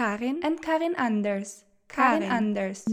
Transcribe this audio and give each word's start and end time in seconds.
Karin 0.00 0.40
and 0.42 0.62
Karin 0.62 0.94
Anders. 0.96 1.66
Karin, 1.90 2.22
Karin 2.22 2.32
Anders. 2.32 2.86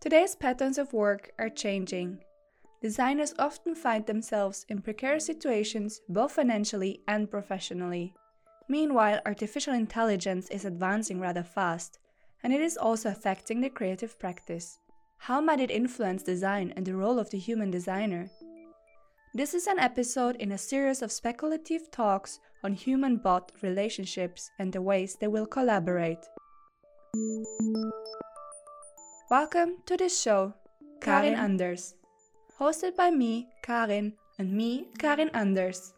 Today's 0.00 0.34
patterns 0.34 0.78
of 0.78 0.94
work 0.94 1.30
are 1.38 1.50
changing. 1.50 2.20
Designers 2.80 3.34
often 3.38 3.74
find 3.74 4.06
themselves 4.06 4.64
in 4.70 4.80
precarious 4.80 5.26
situations 5.26 6.00
both 6.08 6.32
financially 6.32 7.02
and 7.06 7.30
professionally. 7.30 8.14
Meanwhile, 8.70 9.20
artificial 9.26 9.74
intelligence 9.74 10.48
is 10.48 10.64
advancing 10.64 11.20
rather 11.20 11.42
fast, 11.42 11.98
and 12.42 12.54
it 12.54 12.62
is 12.62 12.78
also 12.78 13.10
affecting 13.10 13.60
the 13.60 13.68
creative 13.68 14.18
practice. 14.18 14.78
How 15.18 15.42
might 15.42 15.60
it 15.60 15.70
influence 15.70 16.22
design 16.22 16.72
and 16.76 16.86
the 16.86 16.96
role 16.96 17.18
of 17.18 17.28
the 17.28 17.38
human 17.38 17.70
designer? 17.70 18.30
This 19.38 19.54
is 19.54 19.68
an 19.68 19.78
episode 19.78 20.34
in 20.40 20.50
a 20.50 20.58
series 20.58 21.00
of 21.00 21.12
speculative 21.12 21.92
talks 21.92 22.40
on 22.64 22.72
human 22.72 23.18
bot 23.18 23.52
relationships 23.62 24.50
and 24.58 24.72
the 24.72 24.82
ways 24.82 25.14
they 25.14 25.28
will 25.28 25.46
collaborate. 25.46 26.18
Welcome 29.30 29.76
to 29.86 29.96
this 29.96 30.20
show, 30.20 30.54
Karin, 31.00 31.34
Karin 31.34 31.38
Anders, 31.38 31.94
hosted 32.58 32.96
by 32.96 33.12
me, 33.12 33.46
Karin, 33.62 34.14
and 34.40 34.52
me, 34.52 34.88
Karin 34.98 35.30
Anders. 35.32 35.94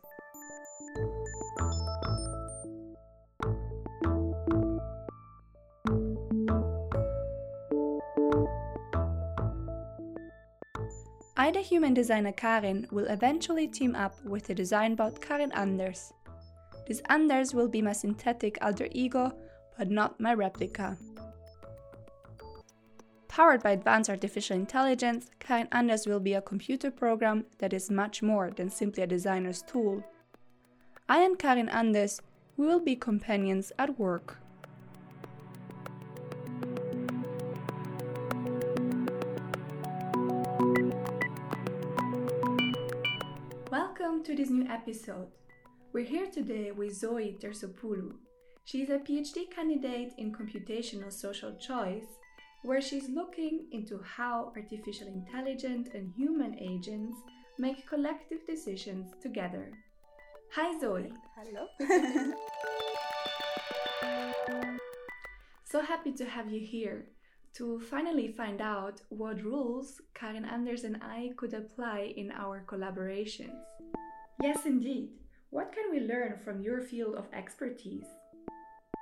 The 11.53 11.61
human 11.61 11.93
designer 11.93 12.33
Karin, 12.33 12.87
will 12.91 13.07
eventually 13.07 13.67
team 13.67 13.95
up 13.95 14.15
with 14.25 14.47
the 14.47 14.55
design 14.55 14.95
bot 14.95 15.21
Karin 15.21 15.53
Anders. 15.53 16.13
This 16.87 17.03
Anders 17.11 17.53
will 17.53 17.69
be 17.69 17.83
my 17.83 17.93
synthetic 17.93 18.57
alter 18.63 18.89
ego, 18.93 19.33
but 19.77 19.91
not 19.91 20.19
my 20.19 20.33
replica. 20.33 20.97
Powered 23.29 23.63
by 23.63 23.73
advanced 23.73 24.09
artificial 24.09 24.57
intelligence, 24.57 25.31
Karin 25.39 25.69
Anders 25.71 26.07
will 26.07 26.21
be 26.21 26.35
a 26.35 26.41
computer 26.41 26.91
program 26.91 27.45
that 27.59 27.75
is 27.75 27.91
much 27.91 28.23
more 28.23 28.51
than 28.51 28.71
simply 28.71 29.03
a 29.03 29.07
designer's 29.07 29.61
tool. 29.61 30.03
I 31.09 31.21
and 31.21 31.39
Karin 31.39 31.69
Anders 31.69 32.23
will 32.57 32.81
be 32.81 32.97
companions 32.97 33.71
at 33.79 33.99
work. 33.99 34.39
Welcome 44.01 44.25
to 44.25 44.35
this 44.35 44.49
new 44.49 44.67
episode. 44.67 45.29
We're 45.93 46.07
here 46.07 46.27
today 46.27 46.71
with 46.71 46.99
Zoi 46.99 47.39
Terzopoulou. 47.39 48.15
She's 48.65 48.89
a 48.89 48.99
PhD 48.99 49.51
candidate 49.55 50.15
in 50.17 50.33
computational 50.33 51.13
social 51.13 51.55
choice, 51.57 52.07
where 52.63 52.81
she's 52.81 53.11
looking 53.11 53.67
into 53.73 54.01
how 54.03 54.55
artificial 54.57 55.07
intelligence 55.07 55.91
and 55.93 56.11
human 56.17 56.59
agents 56.59 57.15
make 57.59 57.87
collective 57.87 58.47
decisions 58.47 59.13
together. 59.21 59.71
Hi, 60.55 60.81
Zoe. 60.81 61.13
Hello. 61.37 61.67
so 65.65 65.83
happy 65.83 66.13
to 66.13 66.25
have 66.25 66.51
you 66.51 66.61
here 66.61 67.05
to 67.55 67.81
finally 67.81 68.29
find 68.29 68.61
out 68.61 69.01
what 69.09 69.43
rules 69.43 70.01
Karin 70.15 70.45
Anders 70.45 70.85
and 70.85 70.97
I 71.03 71.33
could 71.37 71.55
apply 71.55 72.13
in 72.17 72.31
our 72.33 72.65
collaborations. 72.67 73.63
Yes, 74.43 74.67
indeed. 74.67 75.11
What 75.51 75.73
can 75.73 75.91
we 75.91 76.01
learn 76.01 76.39
from 76.45 76.63
your 76.63 76.81
field 76.81 77.17
of 77.17 77.27
expertise? 77.33 78.07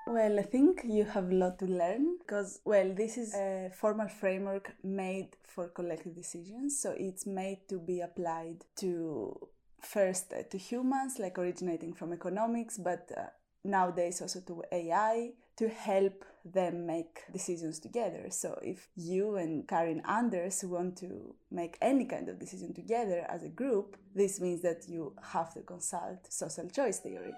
Well, 0.06 0.38
I 0.38 0.42
think 0.42 0.80
you 0.84 1.04
have 1.04 1.30
a 1.30 1.34
lot 1.34 1.58
to 1.58 1.66
learn 1.66 2.16
because, 2.18 2.60
well, 2.64 2.94
this 2.94 3.18
is 3.18 3.34
a 3.34 3.70
formal 3.74 4.08
framework 4.08 4.72
made 4.82 5.36
for 5.44 5.68
collective 5.68 6.14
decisions. 6.14 6.80
So 6.80 6.94
it's 6.96 7.26
made 7.26 7.68
to 7.68 7.78
be 7.78 8.00
applied 8.00 8.64
to 8.76 9.48
first 9.82 10.32
uh, 10.32 10.44
to 10.50 10.56
humans, 10.56 11.18
like 11.18 11.38
originating 11.38 11.92
from 11.92 12.14
economics, 12.14 12.78
but 12.78 13.10
uh, 13.16 13.26
nowadays 13.64 14.22
also 14.22 14.40
to 14.40 14.62
AI, 14.72 15.32
to 15.58 15.68
help 15.68 16.24
them 16.44 16.86
make 16.86 17.24
decisions 17.32 17.78
together. 17.78 18.26
So 18.30 18.58
if 18.62 18.88
you 18.96 19.36
and 19.36 19.66
Karin 19.66 20.02
Anders 20.08 20.64
want 20.64 20.96
to 20.98 21.34
make 21.50 21.76
any 21.82 22.04
kind 22.04 22.28
of 22.28 22.38
decision 22.38 22.72
together 22.72 23.26
as 23.28 23.42
a 23.42 23.48
group, 23.48 23.96
this 24.14 24.40
means 24.40 24.62
that 24.62 24.88
you 24.88 25.14
have 25.32 25.52
to 25.54 25.60
consult 25.60 26.32
social 26.32 26.68
choice 26.68 27.00
theory. 27.00 27.32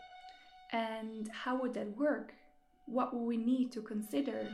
And 0.73 1.29
how 1.33 1.61
would 1.61 1.75
that 1.75 1.97
work? 1.97 2.35
What 2.87 3.15
would 3.15 3.25
we 3.25 3.37
need 3.37 3.73
to 3.73 3.83
consider? 3.83 4.49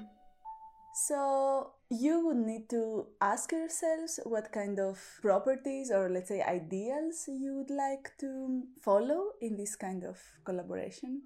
So 0.95 1.73
you 1.91 2.27
would 2.27 2.39
need 2.39 2.71
to 2.71 3.07
ask 3.21 3.53
yourselves 3.53 4.19
what 4.25 4.51
kind 4.53 4.81
of 4.81 4.99
properties 5.21 5.91
or 5.91 6.09
let's 6.09 6.29
say 6.29 6.41
ideals 6.41 7.25
you 7.29 7.55
would 7.57 7.71
like 7.71 8.13
to 8.21 8.63
follow 8.81 9.33
in 9.43 9.57
this 9.57 9.77
kind 9.77 10.05
of 10.05 10.19
collaboration. 10.45 11.23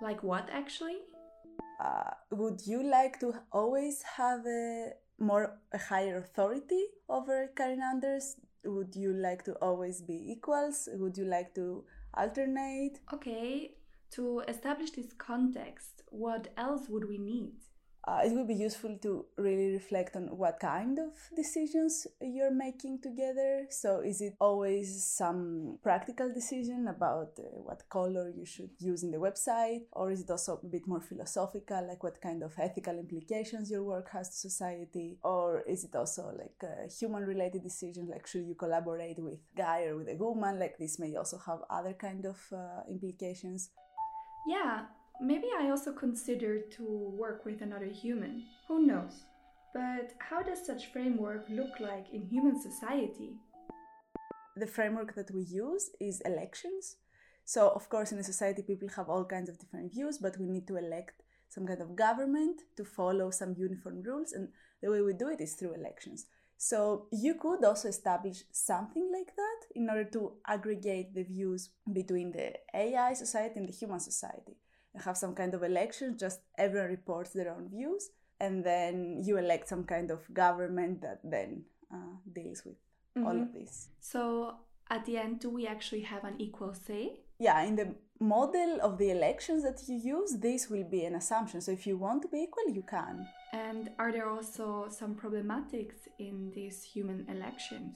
Like 0.00 0.22
what 0.22 0.48
actually? 0.52 0.98
Uh, 1.82 2.10
would 2.30 2.66
you 2.66 2.82
like 2.82 3.18
to 3.20 3.34
always 3.50 4.02
have 4.16 4.46
a 4.46 4.90
more 5.18 5.58
a 5.72 5.78
higher 5.78 6.18
authority 6.18 6.84
over 7.08 7.50
Karin 7.56 7.82
Anders? 7.82 8.36
Would 8.64 8.94
you 8.94 9.12
like 9.12 9.44
to 9.44 9.54
always 9.54 10.00
be 10.00 10.32
equals? 10.32 10.88
Would 10.92 11.18
you 11.18 11.24
like 11.24 11.54
to 11.56 11.84
alternate? 12.14 13.00
Okay, 13.12 13.74
to 14.12 14.40
establish 14.46 14.90
this 14.92 15.12
context, 15.18 16.02
what 16.10 16.48
else 16.56 16.88
would 16.88 17.08
we 17.08 17.18
need? 17.18 17.54
Uh, 18.04 18.20
it 18.24 18.32
would 18.32 18.48
be 18.48 18.54
useful 18.54 18.98
to 19.00 19.24
really 19.36 19.72
reflect 19.72 20.16
on 20.16 20.36
what 20.36 20.58
kind 20.58 20.98
of 20.98 21.12
decisions 21.36 22.06
you're 22.20 22.50
making 22.50 23.00
together. 23.00 23.66
So, 23.70 24.00
is 24.00 24.20
it 24.20 24.34
always 24.40 25.04
some 25.04 25.78
practical 25.84 26.32
decision 26.32 26.88
about 26.88 27.38
uh, 27.38 27.42
what 27.62 27.88
color 27.88 28.32
you 28.36 28.44
should 28.44 28.70
use 28.80 29.04
in 29.04 29.12
the 29.12 29.18
website, 29.18 29.82
or 29.92 30.10
is 30.10 30.22
it 30.22 30.30
also 30.30 30.58
a 30.62 30.66
bit 30.66 30.88
more 30.88 31.00
philosophical, 31.00 31.86
like 31.86 32.02
what 32.02 32.20
kind 32.20 32.42
of 32.42 32.52
ethical 32.58 32.98
implications 32.98 33.70
your 33.70 33.84
work 33.84 34.10
has 34.10 34.30
to 34.30 34.36
society, 34.36 35.18
or 35.22 35.62
is 35.68 35.84
it 35.84 35.94
also 35.94 36.32
like 36.36 36.60
a 36.62 36.90
human 36.90 37.22
related 37.22 37.62
decision, 37.62 38.08
like 38.10 38.26
should 38.26 38.46
you 38.46 38.56
collaborate 38.56 39.18
with 39.20 39.34
a 39.34 39.56
guy 39.56 39.84
or 39.84 39.96
with 39.96 40.08
a 40.08 40.16
woman? 40.16 40.58
Like 40.58 40.76
this 40.76 40.98
may 40.98 41.14
also 41.14 41.38
have 41.46 41.60
other 41.70 41.92
kind 41.92 42.26
of 42.26 42.36
uh, 42.52 42.82
implications. 42.90 43.70
Yeah, 44.44 44.86
Maybe 45.24 45.46
I 45.56 45.70
also 45.70 45.92
consider 45.92 46.62
to 46.76 46.82
work 47.16 47.44
with 47.44 47.62
another 47.62 47.86
human. 47.86 48.42
Who 48.66 48.84
knows? 48.84 49.22
But 49.72 50.14
how 50.18 50.42
does 50.42 50.66
such 50.66 50.90
framework 50.92 51.46
look 51.48 51.78
like 51.78 52.06
in 52.12 52.26
human 52.26 52.60
society? 52.60 53.36
The 54.56 54.66
framework 54.66 55.14
that 55.14 55.30
we 55.30 55.42
use 55.42 55.90
is 56.00 56.22
elections. 56.22 56.96
So, 57.44 57.68
of 57.68 57.88
course, 57.88 58.10
in 58.10 58.18
a 58.18 58.24
society, 58.24 58.62
people 58.62 58.88
have 58.96 59.08
all 59.08 59.24
kinds 59.24 59.48
of 59.48 59.60
different 59.60 59.92
views, 59.92 60.18
but 60.18 60.36
we 60.40 60.46
need 60.48 60.66
to 60.66 60.76
elect 60.76 61.22
some 61.48 61.68
kind 61.68 61.80
of 61.80 61.94
government 61.94 62.62
to 62.76 62.84
follow 62.84 63.30
some 63.30 63.54
uniform 63.56 64.02
rules, 64.02 64.32
and 64.32 64.48
the 64.82 64.90
way 64.90 65.02
we 65.02 65.12
do 65.12 65.28
it 65.28 65.40
is 65.40 65.54
through 65.54 65.74
elections. 65.74 66.26
So, 66.58 67.06
you 67.12 67.36
could 67.36 67.64
also 67.64 67.86
establish 67.86 68.42
something 68.50 69.08
like 69.16 69.36
that 69.36 69.60
in 69.76 69.88
order 69.88 70.04
to 70.14 70.32
aggregate 70.48 71.14
the 71.14 71.22
views 71.22 71.70
between 71.92 72.32
the 72.32 72.54
AI 72.74 73.12
society 73.12 73.60
and 73.60 73.68
the 73.68 73.72
human 73.72 74.00
society 74.00 74.56
have 75.04 75.16
some 75.16 75.34
kind 75.34 75.54
of 75.54 75.62
election, 75.62 76.16
just 76.18 76.40
everyone 76.58 76.90
reports 76.90 77.30
their 77.30 77.50
own 77.54 77.68
views, 77.68 78.10
and 78.40 78.64
then 78.64 79.22
you 79.24 79.38
elect 79.38 79.68
some 79.68 79.84
kind 79.84 80.10
of 80.10 80.20
government 80.34 81.00
that 81.00 81.20
then 81.24 81.64
uh, 81.92 82.16
deals 82.32 82.64
with 82.64 82.74
mm-hmm. 83.16 83.26
all 83.26 83.34
of 83.34 83.48
mm-hmm. 83.48 83.60
this. 83.60 83.88
So 84.00 84.56
at 84.90 85.06
the 85.06 85.16
end, 85.16 85.40
do 85.40 85.50
we 85.50 85.66
actually 85.66 86.02
have 86.02 86.24
an 86.24 86.34
equal 86.38 86.74
say? 86.74 87.20
Yeah, 87.38 87.62
in 87.62 87.76
the 87.76 87.94
model 88.20 88.78
of 88.82 88.98
the 88.98 89.10
elections 89.10 89.62
that 89.64 89.82
you 89.88 89.96
use, 89.96 90.36
this 90.38 90.68
will 90.68 90.84
be 90.84 91.04
an 91.04 91.14
assumption. 91.14 91.60
So 91.60 91.72
if 91.72 91.86
you 91.86 91.96
want 91.96 92.22
to 92.22 92.28
be 92.28 92.38
equal, 92.38 92.68
you 92.68 92.82
can. 92.82 93.26
And 93.52 93.90
are 93.98 94.12
there 94.12 94.28
also 94.28 94.86
some 94.90 95.14
problematics 95.14 96.08
in 96.18 96.52
these 96.54 96.82
human 96.82 97.26
elections? 97.28 97.94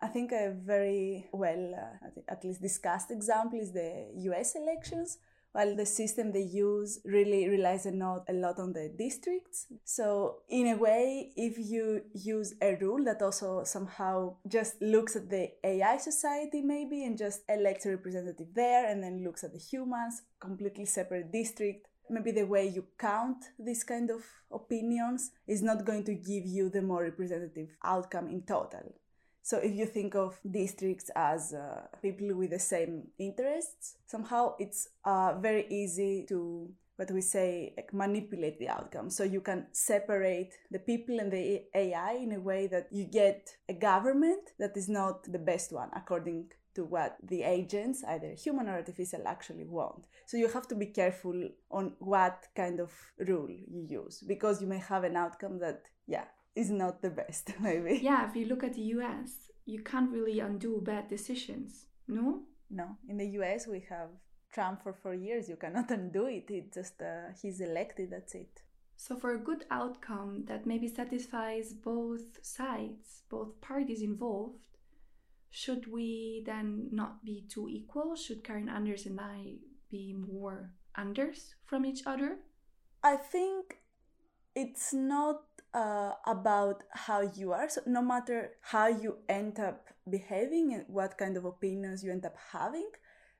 I 0.00 0.08
think 0.08 0.32
a 0.32 0.54
very 0.54 1.28
well, 1.32 1.74
uh, 1.74 2.20
at 2.28 2.44
least 2.44 2.60
discussed 2.60 3.10
example 3.10 3.58
is 3.58 3.72
the 3.72 4.10
US 4.30 4.54
elections, 4.54 5.18
while 5.54 5.76
the 5.76 5.86
system 5.86 6.32
they 6.32 6.42
use 6.42 6.98
really 7.04 7.48
relies 7.48 7.86
a 7.86 7.92
lot, 7.92 8.24
a 8.28 8.32
lot 8.32 8.58
on 8.58 8.72
the 8.72 8.92
districts. 8.98 9.66
So, 9.84 10.38
in 10.48 10.66
a 10.66 10.76
way, 10.76 11.30
if 11.36 11.56
you 11.56 12.02
use 12.12 12.54
a 12.60 12.74
rule 12.80 13.04
that 13.04 13.22
also 13.22 13.62
somehow 13.62 14.34
just 14.48 14.82
looks 14.82 15.14
at 15.14 15.30
the 15.30 15.52
AI 15.62 15.98
society, 15.98 16.60
maybe, 16.60 17.04
and 17.04 17.16
just 17.16 17.42
elects 17.48 17.86
a 17.86 17.90
representative 17.90 18.48
there 18.52 18.90
and 18.90 19.00
then 19.00 19.22
looks 19.22 19.44
at 19.44 19.52
the 19.52 19.60
humans, 19.60 20.22
completely 20.40 20.86
separate 20.86 21.30
district, 21.30 21.86
maybe 22.10 22.32
the 22.32 22.44
way 22.44 22.66
you 22.66 22.86
count 22.98 23.44
these 23.56 23.84
kind 23.84 24.10
of 24.10 24.24
opinions 24.50 25.30
is 25.46 25.62
not 25.62 25.84
going 25.84 26.02
to 26.02 26.14
give 26.14 26.44
you 26.44 26.68
the 26.68 26.82
more 26.82 27.04
representative 27.04 27.68
outcome 27.84 28.26
in 28.28 28.42
total. 28.42 28.92
So 29.44 29.58
if 29.58 29.74
you 29.74 29.84
think 29.84 30.14
of 30.14 30.38
districts 30.50 31.10
as 31.14 31.52
uh, 31.52 31.82
people 32.00 32.34
with 32.34 32.48
the 32.48 32.58
same 32.58 33.08
interests, 33.18 33.96
somehow 34.06 34.54
it's 34.58 34.88
uh, 35.04 35.34
very 35.38 35.66
easy 35.68 36.24
to 36.30 36.70
what 36.96 37.10
we 37.10 37.20
say 37.20 37.74
like 37.76 37.92
manipulate 37.92 38.58
the 38.58 38.70
outcome. 38.70 39.10
So 39.10 39.22
you 39.22 39.42
can 39.42 39.66
separate 39.72 40.54
the 40.70 40.78
people 40.78 41.20
and 41.20 41.30
the 41.30 41.64
ai 41.74 42.12
in 42.14 42.32
a 42.32 42.40
way 42.40 42.68
that 42.68 42.86
you 42.90 43.04
get 43.04 43.50
a 43.68 43.74
government 43.74 44.52
that 44.58 44.78
is 44.78 44.88
not 44.88 45.30
the 45.30 45.38
best 45.38 45.72
one 45.72 45.90
according 45.94 46.46
to 46.74 46.84
what 46.84 47.18
the 47.22 47.42
agents 47.42 48.02
either 48.08 48.32
human 48.32 48.68
or 48.68 48.76
artificial 48.76 49.24
actually 49.26 49.64
want. 49.64 50.06
So 50.24 50.38
you 50.38 50.48
have 50.48 50.66
to 50.68 50.74
be 50.74 50.86
careful 50.86 51.50
on 51.70 51.92
what 51.98 52.46
kind 52.56 52.80
of 52.80 52.92
rule 53.18 53.50
you 53.50 53.86
use 53.88 54.24
because 54.26 54.62
you 54.62 54.66
may 54.66 54.78
have 54.78 55.04
an 55.04 55.16
outcome 55.16 55.58
that 55.58 55.82
yeah 56.06 56.24
is 56.54 56.70
not 56.70 57.02
the 57.02 57.10
best 57.10 57.52
maybe 57.60 58.00
yeah 58.02 58.28
if 58.28 58.36
you 58.36 58.46
look 58.46 58.64
at 58.64 58.74
the 58.74 58.82
us 58.82 59.50
you 59.66 59.82
can't 59.82 60.10
really 60.10 60.40
undo 60.40 60.80
bad 60.82 61.08
decisions 61.08 61.86
no 62.08 62.42
no 62.70 62.96
in 63.08 63.16
the 63.16 63.26
us 63.26 63.66
we 63.66 63.80
have 63.88 64.10
Trump 64.54 64.82
for 64.82 64.92
four 64.92 65.14
years. 65.14 65.48
You 65.48 65.56
cannot 65.56 65.90
undo 65.98 66.26
it. 66.26 66.48
It 66.48 66.72
just 66.72 67.02
uh, 67.02 67.32
he's 67.42 67.60
elected. 67.60 68.10
That's 68.10 68.34
it. 68.34 68.62
So 68.96 69.16
for 69.16 69.34
a 69.34 69.38
good 69.38 69.64
outcome 69.70 70.44
that 70.46 70.66
maybe 70.66 70.88
satisfies 70.88 71.74
both 71.74 72.38
sides, 72.42 73.22
both 73.28 73.60
parties 73.60 74.00
involved, 74.00 74.64
should 75.50 75.92
we 75.92 76.44
then 76.46 76.88
not 76.92 77.24
be 77.24 77.44
too 77.48 77.68
equal? 77.68 78.14
Should 78.14 78.44
Karin 78.44 78.68
Anders 78.68 79.04
and 79.06 79.20
I 79.20 79.56
be 79.90 80.14
more 80.14 80.70
Anders 80.96 81.56
from 81.64 81.84
each 81.84 82.06
other? 82.06 82.38
I 83.02 83.16
think 83.16 83.78
it's 84.54 84.94
not 84.94 85.42
uh, 85.74 86.12
about 86.26 86.84
how 86.92 87.20
you 87.34 87.52
are. 87.52 87.68
So 87.68 87.82
no 87.86 88.00
matter 88.00 88.52
how 88.62 88.86
you 88.86 89.16
end 89.28 89.58
up 89.58 89.88
behaving 90.08 90.72
and 90.74 90.84
what 90.88 91.18
kind 91.18 91.36
of 91.36 91.44
opinions 91.44 92.04
you 92.04 92.12
end 92.12 92.24
up 92.24 92.36
having, 92.52 92.90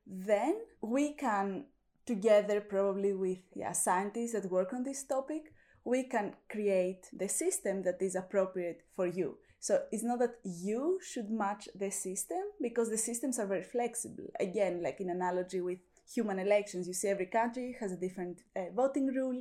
then 0.07 0.61
we 0.83 1.15
can 1.15 1.67
together 2.07 2.61
probably 2.61 3.15
with 3.15 3.39
yeah, 3.55 3.73
scientists 3.73 4.33
that 4.33 4.51
work 4.51 4.73
on 4.75 4.83
this 4.83 5.05
topic 5.05 5.53
we 5.85 6.03
can 6.05 6.33
create 6.51 7.07
the 7.13 7.29
system 7.29 7.83
that 7.83 8.01
is 8.01 8.15
appropriate 8.15 8.83
for 8.97 9.07
you. 9.07 9.37
So 9.61 9.83
it's 9.93 10.03
not 10.03 10.19
that 10.19 10.37
you 10.43 10.99
should 11.03 11.31
match 11.31 11.69
the 11.75 11.91
system 11.91 12.43
because 12.61 12.91
the 12.91 12.99
systems 12.99 13.39
are 13.39 13.47
very 13.47 13.63
flexible. 13.63 14.25
Again 14.41 14.83
like 14.83 15.01
in 15.01 15.11
analogy 15.11 15.61
with 15.61 15.79
human 16.13 16.39
elections 16.39 16.87
you 16.87 16.95
see 16.95 17.09
every 17.09 17.27
country 17.27 17.77
has 17.81 17.93
a 17.93 17.97
different 17.97 18.43
uh, 18.57 18.65
voting 18.75 19.07
rule 19.07 19.41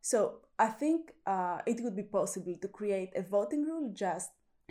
so 0.00 0.40
i 0.58 0.66
think 0.66 1.12
uh, 1.26 1.58
it 1.66 1.80
would 1.82 1.96
be 1.96 2.02
possible 2.02 2.54
to 2.60 2.68
create 2.68 3.10
a 3.16 3.22
voting 3.22 3.64
rule 3.64 3.90
just 3.94 4.30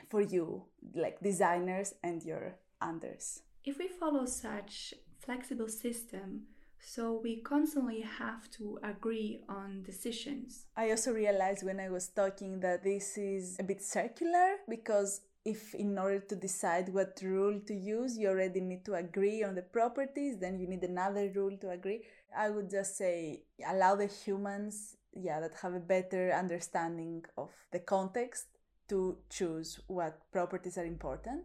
for 0.10 0.22
you 0.22 0.64
like 0.96 1.20
designers 1.22 1.94
and 2.04 2.24
your 2.24 2.56
Anders 2.82 3.42
if 3.66 3.80
we 3.80 3.88
follow 3.88 4.26
such 4.26 4.94
flexible 5.20 5.68
system 5.68 6.44
so 6.80 7.20
we 7.22 7.38
constantly 7.38 8.02
have 8.02 8.50
to 8.52 8.80
agree 8.82 9.42
on 9.50 9.84
decisions. 9.84 10.68
I 10.76 10.92
also 10.92 11.12
realized 11.12 11.66
when 11.66 11.80
I 11.80 11.90
was 11.90 12.08
talking 12.08 12.60
that 12.62 12.84
this 12.84 13.18
is 13.18 13.58
a 13.60 13.64
bit 13.64 13.82
circular 13.84 14.58
because 14.70 15.22
if 15.48 15.74
in 15.76 15.98
order 15.98 16.20
to 16.20 16.36
decide 16.36 16.90
what 16.90 17.18
rule 17.24 17.60
to 17.66 17.74
use 17.74 18.18
you 18.18 18.28
already 18.28 18.60
need 18.60 18.84
to 18.84 18.96
agree 18.96 19.44
on 19.44 19.56
the 19.56 19.62
properties 19.62 20.38
then 20.38 20.60
you 20.60 20.68
need 20.68 20.84
another 20.84 21.32
rule 21.34 21.56
to 21.58 21.70
agree 21.70 22.02
i 22.38 22.50
would 22.50 22.70
just 22.70 22.98
say 22.98 23.42
allow 23.66 23.96
the 23.96 24.08
humans 24.08 24.97
yeah 25.20 25.40
that 25.40 25.54
have 25.62 25.74
a 25.74 25.80
better 25.80 26.32
understanding 26.32 27.24
of 27.38 27.50
the 27.72 27.80
context 27.80 28.46
to 28.88 29.18
choose 29.30 29.80
what 29.88 30.20
properties 30.32 30.78
are 30.78 30.86
important 30.86 31.44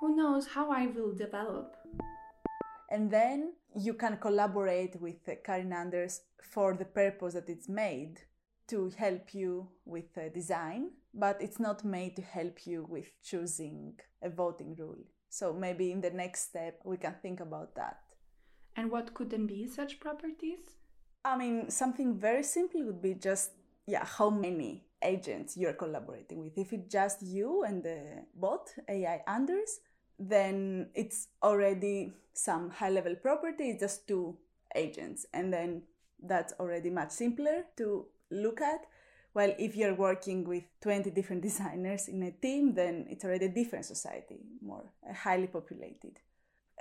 who 0.00 0.16
knows 0.16 0.46
how 0.46 0.70
i 0.70 0.86
will 0.86 1.14
develop 1.14 1.76
and 2.90 3.10
then 3.10 3.52
you 3.76 3.94
can 3.94 4.16
collaborate 4.16 5.00
with 5.00 5.28
uh, 5.28 5.32
Karin 5.44 5.72
Anders 5.72 6.22
for 6.40 6.74
the 6.74 6.86
purpose 6.86 7.34
that 7.34 7.48
it's 7.48 7.68
made 7.68 8.20
to 8.68 8.90
help 8.96 9.34
you 9.34 9.68
with 9.84 10.12
the 10.14 10.30
design, 10.30 10.90
but 11.14 11.40
it's 11.40 11.60
not 11.60 11.84
made 11.84 12.16
to 12.16 12.22
help 12.22 12.66
you 12.66 12.86
with 12.88 13.10
choosing 13.22 13.94
a 14.22 14.30
voting 14.30 14.74
rule. 14.78 15.04
So 15.30 15.52
maybe 15.52 15.92
in 15.92 16.00
the 16.00 16.10
next 16.10 16.48
step 16.48 16.80
we 16.84 16.96
can 16.96 17.14
think 17.20 17.40
about 17.40 17.74
that. 17.76 17.98
And 18.76 18.90
what 18.90 19.12
could 19.12 19.30
then 19.30 19.46
be 19.46 19.66
such 19.66 20.00
properties? 20.00 20.77
I 21.24 21.36
mean, 21.36 21.70
something 21.70 22.18
very 22.18 22.42
simple 22.42 22.84
would 22.84 23.02
be 23.02 23.14
just 23.14 23.50
yeah, 23.86 24.04
how 24.04 24.28
many 24.28 24.84
agents 25.02 25.56
you're 25.56 25.72
collaborating 25.72 26.40
with. 26.40 26.58
If 26.58 26.72
it's 26.72 26.92
just 26.92 27.22
you 27.22 27.64
and 27.64 27.82
the 27.82 28.24
bot 28.34 28.68
AI 28.88 29.22
Anders, 29.26 29.80
then 30.18 30.90
it's 30.94 31.28
already 31.42 32.12
some 32.34 32.70
high 32.70 32.90
level 32.90 33.14
property, 33.14 33.70
it's 33.70 33.80
just 33.80 34.06
two 34.06 34.36
agents. 34.74 35.26
And 35.32 35.52
then 35.52 35.82
that's 36.22 36.52
already 36.60 36.90
much 36.90 37.10
simpler 37.10 37.64
to 37.78 38.06
look 38.30 38.60
at. 38.60 38.86
While 39.32 39.54
if 39.58 39.76
you're 39.76 39.94
working 39.94 40.44
with 40.46 40.64
20 40.82 41.10
different 41.10 41.42
designers 41.48 42.08
in 42.08 42.22
a 42.22 42.30
team, 42.30 42.74
then 42.74 43.06
it's 43.08 43.24
already 43.24 43.46
a 43.46 43.50
different 43.50 43.86
society, 43.86 44.40
more 44.60 44.92
uh, 45.08 45.14
highly 45.14 45.46
populated. 45.46 46.18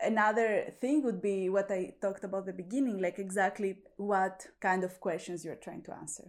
Another 0.03 0.73
thing 0.79 1.03
would 1.03 1.21
be 1.21 1.49
what 1.49 1.71
I 1.71 1.95
talked 2.01 2.23
about 2.23 2.45
the 2.45 2.53
beginning, 2.53 3.01
like 3.01 3.19
exactly 3.19 3.77
what 3.97 4.45
kind 4.59 4.83
of 4.83 4.99
questions 4.99 5.44
you're 5.44 5.55
trying 5.55 5.83
to 5.83 5.94
answer. 5.94 6.25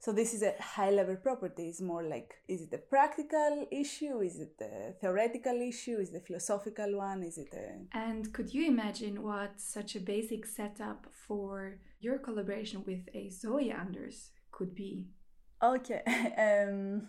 So 0.00 0.12
this 0.12 0.32
is 0.32 0.42
a 0.42 0.54
high 0.58 0.90
level 0.90 1.16
property. 1.16 1.68
It's 1.68 1.82
more 1.82 2.02
like 2.02 2.32
is 2.48 2.62
it 2.62 2.72
a 2.72 2.78
practical 2.78 3.66
issue? 3.70 4.20
Is 4.20 4.40
it 4.40 4.54
a 4.60 4.92
theoretical 4.98 5.60
issue? 5.60 5.98
Is 5.98 6.08
it 6.10 6.22
a 6.22 6.26
philosophical 6.26 6.96
one? 6.96 7.22
Is 7.22 7.36
it 7.36 7.52
a 7.52 7.96
And 7.96 8.32
could 8.32 8.54
you 8.54 8.66
imagine 8.66 9.22
what 9.22 9.60
such 9.60 9.96
a 9.96 10.00
basic 10.00 10.46
setup 10.46 11.06
for 11.26 11.80
your 12.00 12.18
collaboration 12.18 12.82
with 12.86 13.08
a 13.12 13.28
Zoi 13.28 13.78
Anders 13.78 14.30
could 14.50 14.74
be? 14.74 15.08
Okay. 15.62 16.02
Um, 16.38 17.08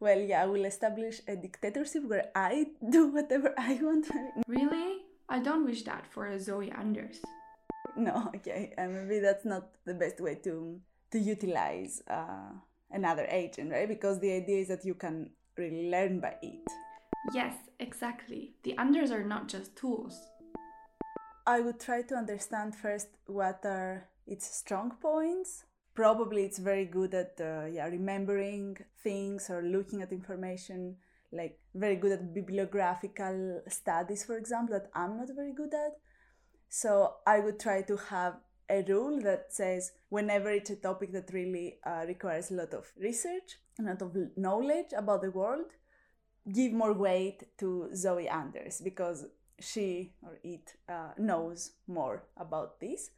well, 0.00 0.18
yeah, 0.18 0.42
I 0.42 0.46
will 0.46 0.64
establish 0.64 1.20
a 1.28 1.36
dictatorship 1.36 2.02
where 2.08 2.32
I 2.34 2.66
do 2.90 3.06
whatever 3.06 3.54
I 3.56 3.78
want. 3.80 4.08
really? 4.48 5.01
I 5.32 5.38
don't 5.38 5.64
wish 5.64 5.82
that 5.84 6.06
for 6.06 6.26
a 6.26 6.36
Zoi 6.36 6.70
Anders. 6.78 7.18
No, 7.96 8.30
okay. 8.36 8.72
Uh, 8.78 8.86
maybe 8.88 9.18
that's 9.18 9.44
not 9.44 9.68
the 9.84 9.92
best 9.92 10.20
way 10.20 10.36
to 10.44 10.80
to 11.10 11.18
utilize 11.18 12.02
uh, 12.08 12.52
another 12.90 13.26
agent, 13.28 13.70
right? 13.70 13.88
Because 13.88 14.18
the 14.20 14.32
idea 14.32 14.60
is 14.60 14.68
that 14.68 14.84
you 14.84 14.94
can 14.94 15.30
really 15.58 15.90
learn 15.90 16.20
by 16.20 16.36
it. 16.40 16.66
Yes, 17.34 17.54
exactly. 17.80 18.54
The 18.62 18.78
Anders 18.78 19.10
are 19.10 19.24
not 19.24 19.48
just 19.48 19.76
tools. 19.76 20.18
I 21.46 21.60
would 21.60 21.80
try 21.80 22.00
to 22.02 22.14
understand 22.14 22.74
first 22.74 23.08
what 23.26 23.60
are 23.64 24.08
its 24.26 24.46
strong 24.54 24.92
points. 25.02 25.64
Probably 25.94 26.44
it's 26.44 26.58
very 26.58 26.86
good 26.86 27.12
at 27.14 27.40
uh, 27.40 27.66
yeah 27.66 27.86
remembering 27.88 28.78
things 29.02 29.50
or 29.50 29.62
looking 29.62 30.00
at 30.02 30.12
information. 30.12 30.96
Like 31.32 31.58
very 31.74 31.96
good 31.96 32.12
at 32.12 32.34
bibliographical 32.34 33.62
studies, 33.68 34.24
for 34.24 34.36
example, 34.36 34.78
that 34.78 34.90
I'm 34.94 35.16
not 35.16 35.28
very 35.34 35.54
good 35.54 35.72
at. 35.72 35.92
So 36.68 37.14
I 37.26 37.40
would 37.40 37.58
try 37.58 37.82
to 37.82 37.96
have 37.96 38.34
a 38.68 38.82
rule 38.88 39.20
that 39.22 39.52
says 39.52 39.92
whenever 40.08 40.50
it's 40.50 40.70
a 40.70 40.76
topic 40.76 41.12
that 41.12 41.32
really 41.32 41.78
uh, 41.84 42.04
requires 42.06 42.50
a 42.50 42.54
lot 42.54 42.72
of 42.74 42.90
research, 42.98 43.58
a 43.78 43.82
lot 43.82 44.02
of 44.02 44.16
knowledge 44.36 44.92
about 44.96 45.22
the 45.22 45.30
world, 45.30 45.66
give 46.52 46.72
more 46.72 46.92
weight 46.92 47.44
to 47.58 47.90
Zoi 47.94 48.30
Anders 48.30 48.80
because 48.82 49.26
she 49.60 50.14
or 50.22 50.38
it 50.42 50.72
uh, 50.88 51.12
knows 51.18 51.72
more 51.86 52.24
about 52.36 52.80
this. 52.80 53.10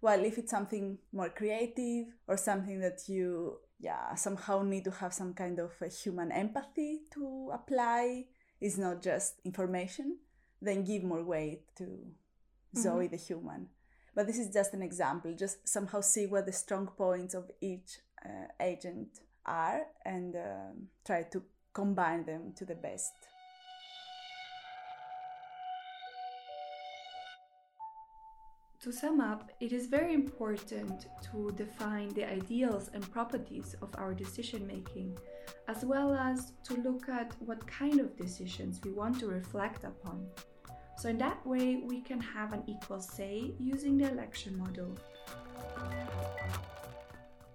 While 0.00 0.24
if 0.24 0.38
it's 0.38 0.50
something 0.50 0.98
more 1.12 1.30
creative 1.30 2.06
or 2.28 2.36
something 2.36 2.80
that 2.80 3.08
you 3.08 3.58
yeah 3.78 4.14
somehow 4.14 4.62
need 4.62 4.84
to 4.84 4.90
have 4.90 5.12
some 5.12 5.34
kind 5.34 5.58
of 5.58 5.72
human 6.02 6.32
empathy 6.32 7.00
to 7.12 7.50
apply, 7.52 8.24
is 8.60 8.78
not 8.78 9.02
just 9.02 9.34
information, 9.44 10.18
then 10.60 10.84
give 10.84 11.02
more 11.02 11.22
weight 11.22 11.62
to 11.76 11.84
mm-hmm. 11.84 12.80
Zoi 12.80 13.10
the 13.10 13.16
human. 13.16 13.68
But 14.14 14.26
this 14.26 14.38
is 14.38 14.52
just 14.52 14.72
an 14.72 14.82
example, 14.82 15.34
just 15.38 15.68
somehow 15.68 16.00
see 16.00 16.26
what 16.26 16.46
the 16.46 16.52
strong 16.52 16.86
points 16.86 17.34
of 17.34 17.50
each 17.60 17.98
uh, 18.24 18.46
agent 18.60 19.20
are 19.44 19.82
and 20.04 20.34
uh, 20.34 20.72
try 21.04 21.24
to 21.24 21.42
combine 21.74 22.24
them 22.24 22.54
to 22.56 22.64
the 22.64 22.74
best. 22.74 23.12
To 28.86 28.92
sum 28.92 29.20
up, 29.20 29.50
it 29.58 29.72
is 29.72 29.88
very 29.88 30.14
important 30.14 31.06
to 31.32 31.50
define 31.56 32.08
the 32.10 32.22
ideals 32.22 32.88
and 32.94 33.02
properties 33.10 33.74
of 33.82 33.92
our 33.98 34.14
decision 34.14 34.64
making, 34.64 35.18
as 35.66 35.84
well 35.84 36.14
as 36.14 36.52
to 36.66 36.74
look 36.74 37.08
at 37.08 37.34
what 37.40 37.66
kind 37.66 37.98
of 37.98 38.16
decisions 38.16 38.80
we 38.84 38.92
want 38.92 39.18
to 39.18 39.26
reflect 39.26 39.82
upon. 39.82 40.28
So 40.98 41.08
in 41.08 41.18
that 41.18 41.44
way, 41.44 41.82
we 41.84 42.00
can 42.00 42.20
have 42.20 42.52
an 42.52 42.62
equal 42.68 43.00
say 43.00 43.54
using 43.58 43.98
the 43.98 44.08
election 44.08 44.56
model. 44.56 44.96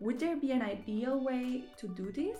Would 0.01 0.19
there 0.19 0.35
be 0.35 0.51
an 0.51 0.61
ideal 0.61 1.23
way 1.23 1.63
to 1.77 1.87
do 1.87 2.11
this? 2.11 2.39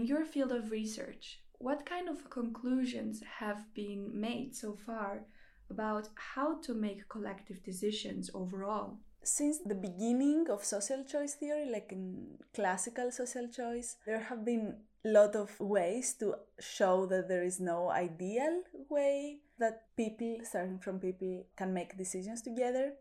In 0.00 0.06
your 0.06 0.24
field 0.24 0.50
of 0.50 0.70
research, 0.70 1.42
what 1.58 1.84
kind 1.84 2.08
of 2.08 2.30
conclusions 2.30 3.22
have 3.38 3.66
been 3.74 4.08
made 4.18 4.56
so 4.56 4.74
far 4.86 5.26
about 5.68 6.08
how 6.14 6.58
to 6.62 6.72
make 6.72 7.06
collective 7.10 7.62
decisions 7.62 8.30
overall? 8.32 8.96
Since 9.22 9.58
the 9.58 9.74
beginning 9.74 10.46
of 10.48 10.64
social 10.64 11.04
choice 11.04 11.34
theory, 11.34 11.68
like 11.70 11.92
in 11.92 12.38
classical 12.54 13.10
social 13.10 13.46
choice, 13.48 13.96
there 14.06 14.20
have 14.20 14.42
been 14.42 14.78
a 15.04 15.08
lot 15.10 15.36
of 15.36 15.60
ways 15.60 16.14
to 16.14 16.36
show 16.58 17.04
that 17.04 17.28
there 17.28 17.44
is 17.44 17.60
no 17.60 17.90
ideal 17.90 18.62
way 18.88 19.40
that 19.58 19.94
people, 19.98 20.38
starting 20.44 20.78
from 20.78 20.98
people, 20.98 21.44
can 21.56 21.74
make 21.74 21.98
decisions 21.98 22.40
together. 22.40 22.94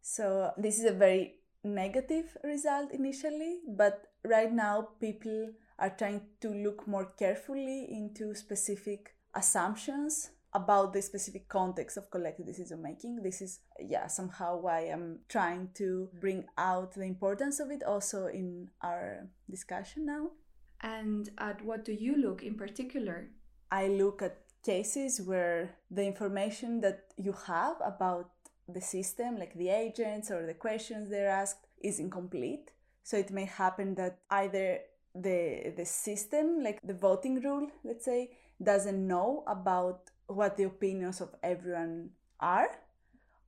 So, 0.00 0.50
this 0.58 0.80
is 0.80 0.84
a 0.84 0.94
very 0.94 1.36
negative 1.62 2.36
result 2.42 2.90
initially, 2.90 3.60
but 3.68 4.08
right 4.24 4.52
now 4.52 4.88
people 5.00 5.52
are 5.78 5.90
trying 5.90 6.22
to 6.40 6.50
look 6.50 6.86
more 6.86 7.06
carefully 7.18 7.86
into 7.90 8.34
specific 8.34 9.14
assumptions 9.34 10.30
about 10.54 10.92
the 10.92 11.00
specific 11.00 11.48
context 11.48 11.96
of 11.96 12.10
collective 12.10 12.46
decision 12.46 12.82
making. 12.82 13.22
This 13.22 13.40
is, 13.40 13.60
yeah, 13.80 14.06
somehow 14.06 14.58
why 14.58 14.80
I'm 14.80 15.20
trying 15.28 15.70
to 15.74 16.10
bring 16.20 16.44
out 16.58 16.92
the 16.92 17.04
importance 17.04 17.58
of 17.58 17.70
it 17.70 17.82
also 17.82 18.26
in 18.26 18.68
our 18.82 19.28
discussion 19.50 20.04
now. 20.06 20.30
And 20.82 21.30
at 21.38 21.64
what 21.64 21.84
do 21.84 21.92
you 21.92 22.16
look 22.16 22.42
in 22.42 22.56
particular? 22.56 23.30
I 23.70 23.88
look 23.88 24.20
at 24.20 24.38
cases 24.62 25.22
where 25.22 25.76
the 25.90 26.04
information 26.04 26.80
that 26.82 27.04
you 27.16 27.34
have 27.46 27.76
about 27.82 28.30
the 28.68 28.80
system, 28.80 29.38
like 29.38 29.54
the 29.54 29.70
agents 29.70 30.30
or 30.30 30.46
the 30.46 30.54
questions 30.54 31.08
they're 31.08 31.30
asked, 31.30 31.66
is 31.82 31.98
incomplete. 31.98 32.72
So 33.04 33.16
it 33.16 33.30
may 33.30 33.46
happen 33.46 33.94
that 33.94 34.18
either 34.30 34.80
the 35.14 35.72
the 35.76 35.84
system, 35.84 36.62
like 36.62 36.80
the 36.82 36.94
voting 36.94 37.40
rule, 37.42 37.70
let's 37.84 38.04
say, 38.04 38.30
doesn't 38.62 39.06
know 39.06 39.44
about 39.46 40.10
what 40.26 40.56
the 40.56 40.64
opinions 40.64 41.20
of 41.20 41.34
everyone 41.42 42.10
are, 42.40 42.70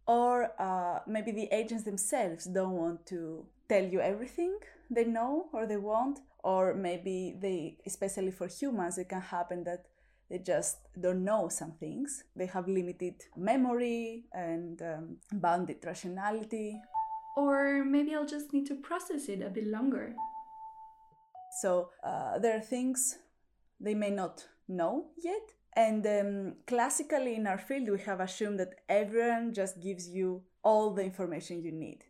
or 0.06 0.52
uh, 0.60 1.00
maybe 1.06 1.32
the 1.32 1.48
agents 1.52 1.84
themselves 1.84 2.44
don't 2.44 2.72
want 2.72 3.06
to 3.06 3.46
tell 3.68 3.84
you 3.84 4.00
everything 4.00 4.58
they 4.90 5.04
know 5.04 5.46
or 5.52 5.66
they 5.66 5.78
want, 5.78 6.20
or 6.42 6.74
maybe 6.74 7.36
they, 7.40 7.78
especially 7.86 8.30
for 8.30 8.46
humans, 8.46 8.98
it 8.98 9.08
can 9.08 9.20
happen 9.20 9.64
that 9.64 9.86
they 10.30 10.38
just 10.38 10.78
don't 11.00 11.24
know 11.24 11.48
some 11.48 11.72
things. 11.72 12.24
They 12.36 12.46
have 12.46 12.68
limited 12.68 13.14
memory 13.36 14.24
and 14.32 14.80
um, 14.82 15.16
bounded 15.32 15.78
rationality. 15.84 16.80
Or 17.36 17.84
maybe 17.84 18.14
I'll 18.14 18.26
just 18.26 18.52
need 18.52 18.66
to 18.66 18.74
process 18.74 19.28
it 19.28 19.42
a 19.42 19.50
bit 19.50 19.66
longer. 19.66 20.14
So 21.60 21.90
uh, 22.02 22.38
there 22.38 22.56
are 22.56 22.60
things 22.60 23.18
they 23.80 23.94
may 23.94 24.10
not 24.10 24.44
know 24.68 25.06
yet. 25.22 25.52
And 25.76 26.06
um, 26.06 26.54
classically 26.66 27.34
in 27.34 27.46
our 27.46 27.58
field, 27.58 27.88
we 27.88 27.98
have 28.00 28.20
assumed 28.20 28.60
that 28.60 28.80
everyone 28.88 29.52
just 29.52 29.80
gives 29.80 30.08
you 30.08 30.42
all 30.62 30.94
the 30.94 31.02
information 31.02 31.62
you 31.62 31.72
need 31.72 32.04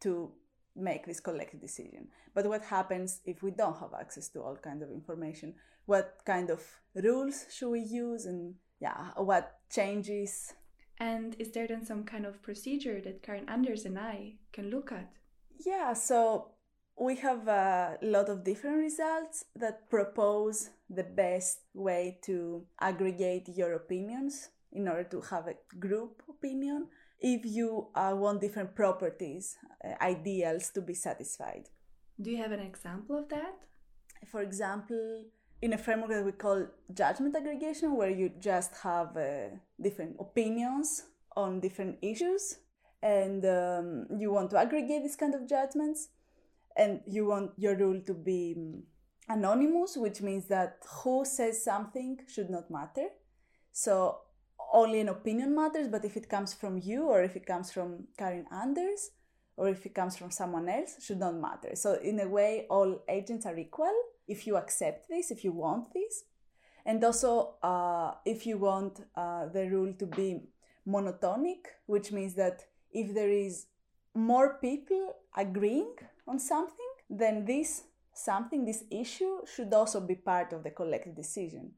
to 0.00 0.32
make 0.74 1.06
this 1.06 1.20
collective 1.20 1.60
decision. 1.60 2.08
But 2.34 2.46
what 2.46 2.62
happens 2.62 3.20
if 3.24 3.42
we 3.42 3.50
don't 3.50 3.78
have 3.78 3.92
access 3.98 4.28
to 4.30 4.42
all 4.42 4.56
kind 4.56 4.82
of 4.82 4.90
information? 4.90 5.54
What 5.86 6.20
kind 6.24 6.50
of 6.50 6.62
rules 6.94 7.46
should 7.50 7.70
we 7.70 7.80
use 7.80 8.24
and 8.24 8.54
yeah, 8.80 9.10
what 9.16 9.58
changes? 9.70 10.54
And 10.98 11.36
is 11.38 11.50
there 11.52 11.66
then 11.66 11.84
some 11.84 12.04
kind 12.04 12.24
of 12.26 12.42
procedure 12.42 13.00
that 13.02 13.22
Karin 13.22 13.48
Anders 13.48 13.84
and 13.84 13.98
I 13.98 14.34
can 14.52 14.70
look 14.70 14.92
at? 14.92 15.10
Yeah, 15.58 15.92
so 15.92 16.52
we 17.00 17.16
have 17.16 17.48
a 17.48 17.96
lot 18.02 18.28
of 18.28 18.44
different 18.44 18.76
results 18.76 19.46
that 19.56 19.88
propose 19.88 20.68
the 20.90 21.02
best 21.02 21.60
way 21.72 22.18
to 22.22 22.62
aggregate 22.78 23.48
your 23.48 23.72
opinions 23.72 24.50
in 24.70 24.86
order 24.86 25.04
to 25.04 25.22
have 25.22 25.48
a 25.48 25.54
group 25.78 26.22
opinion 26.28 26.86
if 27.18 27.40
you 27.46 27.88
uh, 27.94 28.12
want 28.14 28.42
different 28.42 28.74
properties, 28.74 29.56
uh, 29.82 29.94
ideals 30.04 30.70
to 30.70 30.82
be 30.82 30.92
satisfied. 30.92 31.68
Do 32.20 32.30
you 32.30 32.36
have 32.36 32.52
an 32.52 32.60
example 32.60 33.18
of 33.18 33.30
that? 33.30 33.54
For 34.30 34.42
example, 34.42 35.24
in 35.62 35.72
a 35.72 35.78
framework 35.78 36.10
that 36.10 36.24
we 36.24 36.32
call 36.32 36.66
judgment 36.92 37.34
aggregation, 37.34 37.96
where 37.96 38.10
you 38.10 38.30
just 38.38 38.74
have 38.82 39.16
uh, 39.16 39.56
different 39.80 40.16
opinions 40.20 41.04
on 41.34 41.60
different 41.60 41.96
issues 42.02 42.58
and 43.02 43.46
um, 43.46 44.06
you 44.18 44.30
want 44.30 44.50
to 44.50 44.58
aggregate 44.58 45.02
these 45.02 45.16
kind 45.16 45.34
of 45.34 45.48
judgments 45.48 46.08
and 46.76 47.00
you 47.06 47.26
want 47.26 47.52
your 47.56 47.76
rule 47.76 48.00
to 48.06 48.14
be 48.14 48.54
mm, 48.58 48.80
anonymous, 49.28 49.96
which 49.96 50.20
means 50.20 50.46
that 50.46 50.78
who 51.02 51.24
says 51.24 51.62
something 51.62 52.18
should 52.28 52.50
not 52.50 52.70
matter. 52.70 53.08
So 53.72 54.18
only 54.72 55.00
an 55.00 55.08
opinion 55.08 55.54
matters, 55.54 55.88
but 55.88 56.04
if 56.04 56.16
it 56.16 56.28
comes 56.28 56.54
from 56.54 56.78
you 56.78 57.04
or 57.04 57.22
if 57.22 57.36
it 57.36 57.46
comes 57.46 57.72
from 57.72 58.06
Karin 58.16 58.46
Anders 58.52 59.10
or 59.56 59.68
if 59.68 59.84
it 59.84 59.94
comes 59.94 60.16
from 60.16 60.30
someone 60.30 60.68
else, 60.68 60.96
should 61.04 61.18
not 61.18 61.34
matter. 61.34 61.74
So 61.74 61.94
in 61.94 62.20
a 62.20 62.28
way, 62.28 62.66
all 62.70 63.02
agents 63.08 63.46
are 63.46 63.58
equal 63.58 63.92
if 64.26 64.46
you 64.46 64.56
accept 64.56 65.08
this, 65.08 65.30
if 65.30 65.44
you 65.44 65.52
want 65.52 65.92
this. 65.92 66.24
And 66.86 67.02
also, 67.04 67.56
uh, 67.62 68.14
if 68.24 68.46
you 68.46 68.56
want 68.56 69.00
uh, 69.14 69.46
the 69.48 69.68
rule 69.68 69.92
to 69.98 70.06
be 70.06 70.40
monotonic, 70.88 71.66
which 71.86 72.10
means 72.10 72.34
that 72.34 72.64
if 72.92 73.14
there 73.14 73.30
is 73.30 73.66
more 74.14 74.58
people 74.60 75.14
agreeing 75.36 75.94
on 76.30 76.38
something, 76.38 76.92
then 77.08 77.44
this 77.44 77.84
something, 78.14 78.64
this 78.64 78.84
issue, 78.90 79.38
should 79.52 79.72
also 79.72 80.00
be 80.00 80.14
part 80.14 80.52
of 80.52 80.62
the 80.62 80.70
collective 80.70 81.16
decision. 81.16 81.72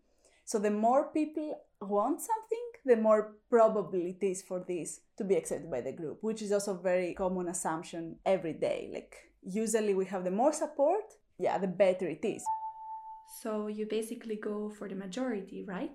So 0.44 0.58
the 0.58 0.70
more 0.70 1.08
people 1.12 1.60
want 1.80 2.20
something, 2.20 2.66
the 2.84 2.96
more 2.96 3.34
probable 3.48 3.94
it 3.94 4.22
is 4.22 4.42
for 4.42 4.64
this 4.66 5.00
to 5.16 5.24
be 5.24 5.36
accepted 5.36 5.70
by 5.70 5.80
the 5.80 5.92
group, 5.92 6.18
which 6.20 6.42
is 6.42 6.52
also 6.52 6.74
a 6.74 6.82
very 6.82 7.14
common 7.14 7.48
assumption 7.48 8.16
every 8.26 8.52
day. 8.52 8.90
Like 8.92 9.14
usually 9.42 9.94
we 9.94 10.04
have 10.06 10.24
the 10.24 10.30
more 10.30 10.52
support, 10.52 11.04
yeah, 11.38 11.58
the 11.58 11.68
better 11.68 12.08
it 12.08 12.24
is. 12.24 12.44
So 13.40 13.68
you 13.68 13.86
basically 13.86 14.36
go 14.36 14.68
for 14.68 14.88
the 14.88 14.94
majority, 14.94 15.64
right? 15.66 15.92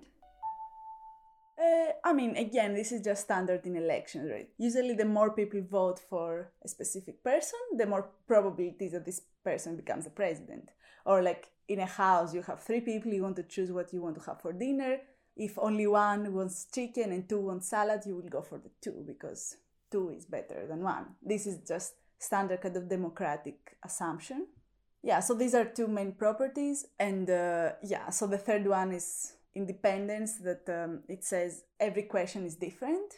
Uh, 1.60 1.92
I 2.04 2.14
mean, 2.14 2.36
again, 2.38 2.76
this 2.76 2.92
is 2.92 3.02
just 3.02 3.24
standard 3.24 3.66
in 3.66 3.76
elections, 3.76 4.30
right? 4.32 4.50
Usually, 4.58 4.94
the 4.94 5.06
more 5.06 5.32
people 5.32 5.62
vote 5.62 6.00
for 6.00 6.52
a 6.64 6.68
specific 6.68 7.24
person, 7.24 7.60
the 7.76 7.88
more 7.88 8.10
probability 8.28 8.90
that 8.90 9.06
this 9.06 9.22
person 9.44 9.76
becomes 9.76 10.04
the 10.04 10.12
president. 10.12 10.70
Or, 11.06 11.24
like 11.24 11.48
in 11.68 11.80
a 11.80 11.86
house, 11.86 12.34
you 12.34 12.44
have 12.44 12.62
three 12.62 12.82
people, 12.82 13.12
you 13.12 13.24
want 13.24 13.38
to 13.38 13.44
choose 13.44 13.72
what 13.72 13.92
you 13.92 14.02
want 14.02 14.16
to 14.18 14.26
have 14.26 14.42
for 14.42 14.54
dinner. 14.54 14.98
If 15.36 15.58
only 15.58 15.88
one 15.88 16.34
wants 16.34 16.68
chicken 16.74 17.12
and 17.12 17.28
two 17.28 17.40
want 17.40 17.64
salad, 17.64 18.02
you 18.06 18.16
will 18.16 18.30
go 18.30 18.42
for 18.42 18.60
the 18.60 18.72
two 18.82 19.04
because 19.06 19.58
two 19.92 20.10
is 20.10 20.26
better 20.26 20.66
than 20.68 20.82
one. 20.84 21.06
This 21.24 21.48
is 21.48 21.60
just 21.68 21.94
standard 22.20 22.62
kind 22.62 22.76
of 22.76 22.90
democratic 22.90 23.78
assumption. 23.84 24.48
Yeah, 25.04 25.20
so 25.20 25.36
these 25.36 25.54
are 25.54 25.66
two 25.66 25.88
main 25.88 26.14
properties. 26.14 26.88
And 27.00 27.30
uh, 27.30 27.74
yeah, 27.84 28.10
so 28.10 28.28
the 28.28 28.38
third 28.38 28.68
one 28.68 28.92
is 28.92 29.34
independence 29.58 30.32
that 30.48 30.66
um, 30.70 30.92
it 31.10 31.24
says 31.24 31.64
every 31.80 32.04
question 32.04 32.46
is 32.46 32.56
different. 32.56 33.10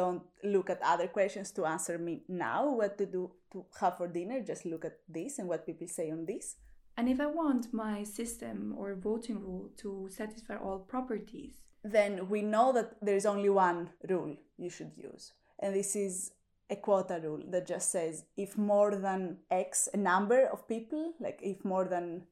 Don't 0.00 0.22
look 0.42 0.68
at 0.70 0.80
other 0.82 1.08
questions 1.08 1.50
to 1.52 1.66
answer 1.66 1.96
me 1.98 2.22
now. 2.28 2.60
What 2.80 2.98
to 2.98 3.06
do 3.06 3.30
to 3.52 3.64
have 3.80 3.96
for 3.98 4.08
dinner? 4.08 4.40
Just 4.40 4.64
look 4.64 4.84
at 4.84 4.98
this 5.08 5.38
and 5.38 5.48
what 5.48 5.66
people 5.66 5.88
say 5.88 6.10
on 6.10 6.26
this. 6.26 6.56
And 6.96 7.08
if 7.08 7.20
i 7.20 7.26
want 7.26 7.74
my 7.74 8.04
system 8.04 8.74
or 8.78 8.94
voting 8.94 9.40
rule 9.40 9.68
to 9.82 10.08
satisfy 10.10 10.56
all 10.56 10.78
properties 10.78 11.54
then 11.84 12.28
we 12.30 12.40
know 12.40 12.72
that 12.72 12.96
there 13.02 13.14
is 13.14 13.26
only 13.26 13.50
one 13.50 13.90
rule 14.08 14.34
you 14.56 14.70
should 14.70 14.92
use. 14.96 15.32
And 15.58 15.74
this 15.74 15.94
is 15.94 16.32
a 16.70 16.76
quota 16.76 17.20
rule 17.22 17.42
that 17.50 17.66
just 17.66 17.92
says 17.92 18.24
if 18.38 18.56
more 18.56 18.96
than 18.96 19.36
x 19.50 19.86
a 19.92 19.98
number 19.98 20.46
of 20.46 20.66
people 20.66 21.12
like 21.20 21.38
if 21.42 21.62
more 21.62 21.84
than 21.84 22.22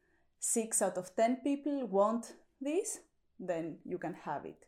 6 0.40 0.80
out 0.80 0.96
of 0.96 1.14
10 1.14 1.36
people 1.44 1.86
want 1.86 2.32
this 2.58 3.00
then 3.42 3.76
you 3.84 3.98
can 3.98 4.14
have 4.24 4.44
it. 4.44 4.66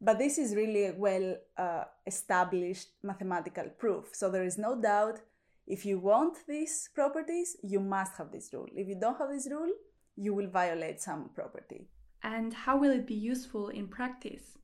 But 0.00 0.18
this 0.18 0.38
is 0.38 0.54
really 0.54 0.86
a 0.86 0.94
well 0.96 1.36
uh, 1.56 1.84
established 2.06 2.88
mathematical 3.02 3.64
proof. 3.78 4.10
So 4.12 4.30
there 4.30 4.44
is 4.44 4.58
no 4.58 4.80
doubt 4.80 5.20
if 5.66 5.84
you 5.84 5.98
want 5.98 6.38
these 6.46 6.88
properties, 6.94 7.56
you 7.62 7.80
must 7.80 8.16
have 8.16 8.32
this 8.32 8.50
rule. 8.52 8.68
If 8.74 8.88
you 8.88 8.96
don't 8.98 9.18
have 9.18 9.28
this 9.28 9.48
rule, 9.50 9.70
you 10.16 10.34
will 10.34 10.48
violate 10.48 11.00
some 11.00 11.30
property. 11.34 11.88
And 12.22 12.52
how 12.52 12.78
will 12.78 12.90
it 12.90 13.06
be 13.06 13.14
useful 13.14 13.68
in 13.68 13.88
practice? 13.88 14.56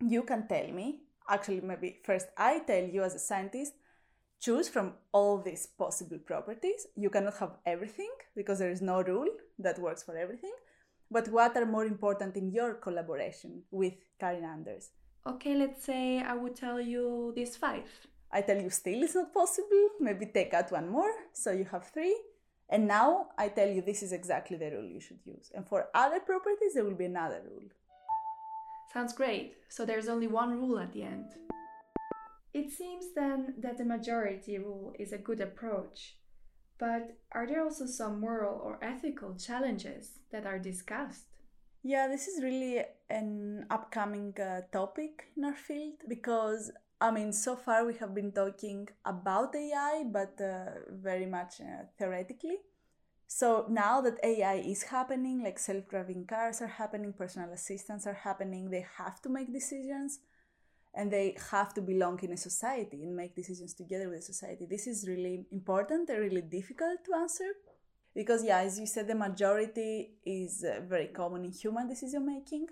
You 0.00 0.22
can 0.22 0.46
tell 0.48 0.68
me. 0.68 1.00
Actually, 1.28 1.60
maybe 1.60 2.00
first 2.04 2.26
I 2.36 2.58
tell 2.60 2.84
you 2.84 3.02
as 3.02 3.14
a 3.14 3.18
scientist 3.18 3.74
choose 4.40 4.68
from 4.68 4.94
all 5.12 5.40
these 5.40 5.66
possible 5.66 6.18
properties. 6.18 6.86
You 6.96 7.10
cannot 7.10 7.38
have 7.38 7.52
everything 7.64 8.10
because 8.34 8.58
there 8.58 8.70
is 8.70 8.82
no 8.82 9.02
rule 9.02 9.28
that 9.60 9.78
works 9.78 10.02
for 10.02 10.16
everything 10.16 10.52
but 11.12 11.28
what 11.28 11.56
are 11.56 11.66
more 11.66 11.84
important 11.84 12.36
in 12.36 12.50
your 12.50 12.74
collaboration 12.74 13.62
with 13.70 13.94
Karin 14.18 14.44
Anders? 14.44 14.90
Okay, 15.26 15.54
let's 15.54 15.84
say 15.84 16.20
I 16.20 16.34
would 16.34 16.56
tell 16.56 16.80
you 16.80 17.32
these 17.36 17.56
five. 17.56 17.88
I 18.32 18.40
tell 18.40 18.60
you 18.60 18.70
still 18.70 19.02
it's 19.02 19.14
not 19.14 19.32
possible, 19.34 19.88
maybe 20.00 20.26
take 20.26 20.54
out 20.54 20.72
one 20.72 20.88
more, 20.88 21.12
so 21.32 21.52
you 21.52 21.66
have 21.70 21.86
three. 21.88 22.16
And 22.70 22.88
now 22.88 23.28
I 23.36 23.48
tell 23.48 23.68
you 23.68 23.82
this 23.82 24.02
is 24.02 24.12
exactly 24.12 24.56
the 24.56 24.70
rule 24.70 24.88
you 24.88 25.00
should 25.00 25.20
use. 25.26 25.52
And 25.54 25.68
for 25.68 25.88
other 25.94 26.20
properties, 26.20 26.74
there 26.74 26.84
will 26.84 26.94
be 26.94 27.04
another 27.04 27.42
rule. 27.50 27.68
Sounds 28.92 29.12
great. 29.12 29.56
So 29.68 29.84
there's 29.84 30.08
only 30.08 30.26
one 30.26 30.58
rule 30.58 30.78
at 30.78 30.92
the 30.92 31.02
end. 31.02 31.26
It 32.54 32.70
seems 32.70 33.06
then 33.14 33.54
that 33.58 33.78
the 33.78 33.84
majority 33.84 34.58
rule 34.58 34.94
is 34.98 35.12
a 35.12 35.18
good 35.18 35.40
approach. 35.40 36.16
But 36.78 37.16
are 37.32 37.46
there 37.46 37.62
also 37.62 37.86
some 37.86 38.20
moral 38.20 38.60
or 38.60 38.78
ethical 38.82 39.34
challenges 39.34 40.18
that 40.30 40.46
are 40.46 40.58
discussed? 40.58 41.26
Yeah, 41.82 42.08
this 42.08 42.28
is 42.28 42.42
really 42.42 42.82
an 43.10 43.66
upcoming 43.70 44.34
uh, 44.40 44.62
topic 44.72 45.24
in 45.36 45.44
our 45.44 45.54
field 45.54 45.94
because 46.08 46.70
I 47.00 47.10
mean, 47.10 47.32
so 47.32 47.56
far 47.56 47.84
we 47.84 47.94
have 47.94 48.14
been 48.14 48.30
talking 48.30 48.88
about 49.04 49.56
AI, 49.56 50.04
but 50.06 50.40
uh, 50.40 50.86
very 50.90 51.26
much 51.26 51.60
uh, 51.60 51.86
theoretically. 51.98 52.58
So 53.26 53.66
now 53.68 54.00
that 54.02 54.20
AI 54.22 54.54
is 54.56 54.84
happening, 54.84 55.42
like 55.42 55.58
self 55.58 55.88
driving 55.88 56.26
cars 56.26 56.62
are 56.62 56.68
happening, 56.68 57.12
personal 57.12 57.50
assistants 57.52 58.06
are 58.06 58.20
happening, 58.28 58.70
they 58.70 58.86
have 58.98 59.20
to 59.22 59.28
make 59.28 59.52
decisions 59.52 60.20
and 60.94 61.10
they 61.10 61.36
have 61.50 61.72
to 61.74 61.80
belong 61.80 62.18
in 62.22 62.32
a 62.32 62.36
society 62.36 63.02
and 63.02 63.16
make 63.16 63.34
decisions 63.34 63.74
together 63.74 64.08
with 64.08 64.18
the 64.18 64.22
society. 64.22 64.66
This 64.68 64.86
is 64.86 65.06
really 65.08 65.46
important 65.50 66.08
and 66.10 66.18
really 66.18 66.42
difficult 66.42 67.04
to 67.06 67.14
answer 67.14 67.50
because, 68.14 68.44
yeah, 68.44 68.58
as 68.58 68.78
you 68.78 68.86
said, 68.86 69.08
the 69.08 69.14
majority 69.14 70.12
is 70.26 70.64
uh, 70.64 70.80
very 70.86 71.06
common 71.06 71.44
in 71.44 71.52
human 71.52 71.88
decision 71.88 72.26
making 72.26 72.66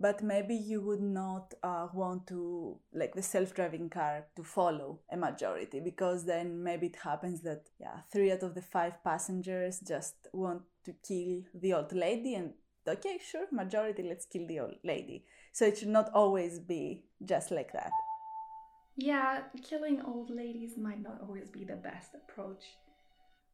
but 0.00 0.22
maybe 0.22 0.54
you 0.54 0.80
would 0.80 1.02
not 1.02 1.52
uh, 1.62 1.88
want 1.92 2.26
to 2.26 2.78
like 2.94 3.14
the 3.14 3.22
self-driving 3.22 3.90
car 3.90 4.26
to 4.34 4.42
follow 4.42 5.00
a 5.12 5.16
majority 5.16 5.78
because 5.78 6.24
then 6.24 6.62
maybe 6.62 6.86
it 6.86 6.96
happens 7.04 7.42
that 7.42 7.68
yeah 7.78 8.00
three 8.10 8.32
out 8.32 8.42
of 8.42 8.54
the 8.54 8.62
five 8.62 9.02
passengers 9.04 9.80
just 9.86 10.14
want 10.32 10.62
to 10.84 10.94
kill 11.06 11.42
the 11.54 11.74
old 11.74 11.92
lady 11.92 12.34
and 12.34 12.52
okay 12.88 13.18
sure 13.22 13.46
majority 13.52 14.02
let's 14.02 14.24
kill 14.24 14.46
the 14.46 14.58
old 14.58 14.74
lady 14.84 15.24
so 15.52 15.66
it 15.66 15.78
should 15.78 15.88
not 15.88 16.10
always 16.14 16.58
be 16.58 17.04
just 17.24 17.50
like 17.50 17.72
that 17.72 17.90
yeah 18.96 19.40
killing 19.62 20.00
old 20.06 20.30
ladies 20.30 20.76
might 20.76 21.02
not 21.02 21.20
always 21.22 21.48
be 21.48 21.64
the 21.64 21.76
best 21.76 22.14
approach 22.14 22.64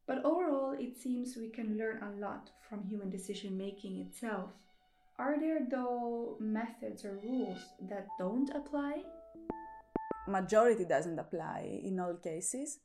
but 0.05 0.23
overall 0.23 0.75
it 0.79 0.95
seems 0.97 1.35
we 1.35 1.49
can 1.49 1.77
learn 1.77 2.01
a 2.01 2.19
lot 2.19 2.49
from 2.67 2.83
human 2.83 3.09
decision 3.09 3.57
making 3.57 3.99
itself 3.99 4.51
are 5.19 5.39
there 5.39 5.65
though 5.69 6.37
methods 6.39 7.03
or 7.03 7.19
rules 7.23 7.57
that 7.89 8.05
don't 8.19 8.49
apply? 8.53 9.01
Majority 10.27 10.85
doesn't 10.85 11.17
apply 11.17 11.81
in 11.83 11.99
all 11.99 12.13
cases. 12.15 12.77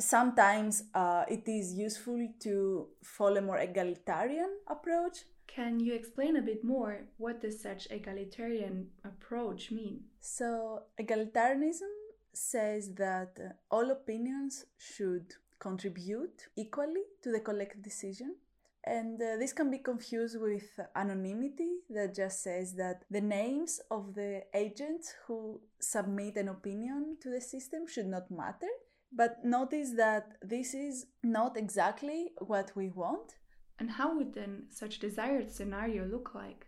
Sometimes 0.00 0.84
uh, 0.94 1.24
it 1.28 1.46
is 1.46 1.74
useful 1.74 2.26
to 2.40 2.88
follow 3.04 3.36
a 3.36 3.42
more 3.42 3.58
egalitarian 3.58 4.48
approach. 4.66 5.18
Can 5.54 5.80
you 5.80 5.94
explain 5.94 6.36
a 6.36 6.42
bit 6.42 6.62
more 6.64 7.00
what 7.16 7.40
does 7.40 7.60
such 7.60 7.88
egalitarian 7.90 8.88
approach 9.04 9.70
mean? 9.70 10.04
So 10.20 10.82
egalitarianism 11.00 11.92
says 12.32 12.94
that 12.94 13.36
all 13.70 13.90
opinions 13.90 14.66
should 14.78 15.34
contribute 15.58 16.48
equally 16.56 17.02
to 17.22 17.32
the 17.32 17.40
collective 17.40 17.82
decision 17.82 18.36
and 18.84 19.20
uh, 19.20 19.36
this 19.36 19.52
can 19.52 19.70
be 19.70 19.78
confused 19.78 20.40
with 20.40 20.78
anonymity 20.96 21.80
that 21.90 22.14
just 22.14 22.42
says 22.42 22.74
that 22.76 23.04
the 23.10 23.20
names 23.20 23.80
of 23.90 24.14
the 24.14 24.42
agents 24.54 25.14
who 25.26 25.60
submit 25.80 26.36
an 26.36 26.48
opinion 26.48 27.18
to 27.22 27.30
the 27.30 27.40
system 27.40 27.86
should 27.86 28.06
not 28.06 28.30
matter. 28.30 28.68
But 29.12 29.44
notice 29.44 29.90
that 29.96 30.32
this 30.40 30.72
is 30.72 31.06
not 31.22 31.56
exactly 31.56 32.32
what 32.38 32.72
we 32.74 32.88
want. 32.88 33.34
And 33.80 33.90
how 33.90 34.14
would 34.14 34.34
then 34.34 34.64
such 34.68 34.98
desired 34.98 35.50
scenario 35.50 36.04
look 36.04 36.34
like? 36.34 36.66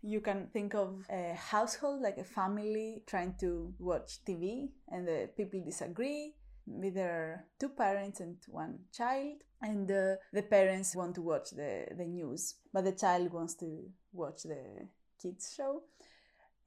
You 0.00 0.20
can 0.20 0.46
think 0.52 0.74
of 0.74 1.04
a 1.10 1.34
household 1.34 2.00
like 2.00 2.18
a 2.18 2.24
family 2.24 3.02
trying 3.06 3.34
to 3.40 3.74
watch 3.80 4.24
TV 4.24 4.68
and 4.88 5.06
the 5.06 5.28
people 5.36 5.60
disagree 5.64 6.34
with 6.66 6.94
their 6.94 7.46
two 7.58 7.68
parents 7.68 8.20
and 8.20 8.36
one 8.46 8.78
child 8.96 9.42
and 9.60 9.90
uh, 9.90 10.14
the 10.32 10.42
parents 10.42 10.94
want 10.94 11.16
to 11.16 11.22
watch 11.22 11.50
the, 11.50 11.86
the 11.96 12.04
news 12.04 12.54
but 12.72 12.84
the 12.84 12.92
child 12.92 13.32
wants 13.32 13.54
to 13.54 13.90
watch 14.12 14.44
the 14.44 14.86
kids 15.20 15.52
show 15.56 15.82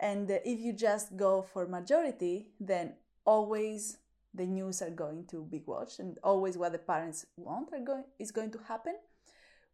and 0.01 0.29
uh, 0.29 0.35
if 0.43 0.59
you 0.59 0.73
just 0.73 1.15
go 1.15 1.41
for 1.41 1.65
majority 1.65 2.47
then 2.59 2.93
always 3.25 3.97
the 4.33 4.45
news 4.45 4.81
are 4.81 4.89
going 4.89 5.25
to 5.27 5.45
be 5.45 5.61
watched 5.65 5.99
and 5.99 6.17
always 6.23 6.57
what 6.57 6.73
the 6.73 6.77
parents 6.77 7.25
want 7.37 7.69
are 7.71 7.79
going 7.79 8.03
is 8.19 8.31
going 8.31 8.51
to 8.51 8.59
happen 8.67 8.95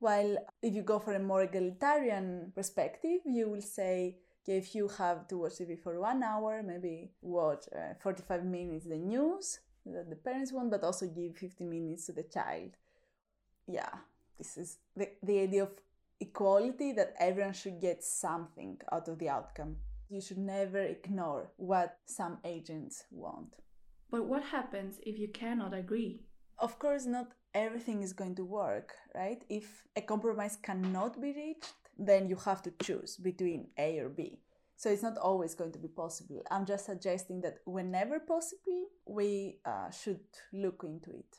while 0.01 0.37
if 0.61 0.73
you 0.75 0.83
go 0.83 0.99
for 0.99 1.13
a 1.13 1.19
more 1.19 1.43
egalitarian 1.43 2.51
perspective 2.53 3.19
you 3.25 3.49
will 3.49 3.61
say 3.61 4.17
okay, 4.43 4.57
if 4.57 4.75
you 4.75 4.87
have 4.87 5.27
to 5.27 5.37
watch 5.37 5.53
tv 5.59 5.79
for 5.79 5.99
one 5.99 6.21
hour 6.23 6.61
maybe 6.61 7.11
watch 7.21 7.63
uh, 7.75 7.93
45 8.01 8.43
minutes 8.43 8.85
the 8.85 8.97
news 8.97 9.59
that 9.85 10.09
the 10.09 10.15
parents 10.15 10.51
want, 10.51 10.71
but 10.71 10.83
also 10.83 11.07
give 11.07 11.37
50 11.37 11.63
minutes 11.63 12.05
to 12.05 12.13
the 12.13 12.23
child. 12.23 12.71
Yeah, 13.67 13.89
this 14.37 14.57
is 14.57 14.77
the, 14.95 15.09
the 15.23 15.39
idea 15.39 15.63
of 15.63 15.71
equality 16.19 16.91
that 16.93 17.15
everyone 17.19 17.53
should 17.53 17.81
get 17.81 18.03
something 18.03 18.79
out 18.91 19.07
of 19.07 19.19
the 19.19 19.29
outcome. 19.29 19.77
You 20.09 20.21
should 20.21 20.37
never 20.37 20.79
ignore 20.79 21.51
what 21.57 21.97
some 22.05 22.39
agents 22.43 23.05
want. 23.11 23.55
But 24.09 24.25
what 24.25 24.43
happens 24.43 24.99
if 25.03 25.17
you 25.17 25.29
cannot 25.29 25.73
agree? 25.73 26.25
Of 26.59 26.77
course, 26.77 27.05
not 27.05 27.31
everything 27.53 28.01
is 28.01 28.13
going 28.13 28.35
to 28.35 28.45
work, 28.45 28.93
right? 29.15 29.43
If 29.49 29.83
a 29.95 30.01
compromise 30.01 30.57
cannot 30.61 31.21
be 31.21 31.33
reached, 31.33 31.73
then 31.97 32.27
you 32.27 32.35
have 32.37 32.61
to 32.63 32.71
choose 32.81 33.17
between 33.17 33.67
A 33.77 33.99
or 33.99 34.09
B. 34.09 34.39
So 34.75 34.89
it's 34.89 35.03
not 35.03 35.17
always 35.17 35.53
going 35.53 35.71
to 35.73 35.79
be 35.79 35.87
possible. 35.87 36.41
I'm 36.49 36.65
just 36.65 36.85
suggesting 36.85 37.41
that 37.41 37.59
whenever 37.65 38.19
possible, 38.19 38.87
we 39.05 39.59
uh, 39.63 39.91
should 39.91 40.21
look 40.53 40.83
into 40.83 41.11
it. 41.11 41.37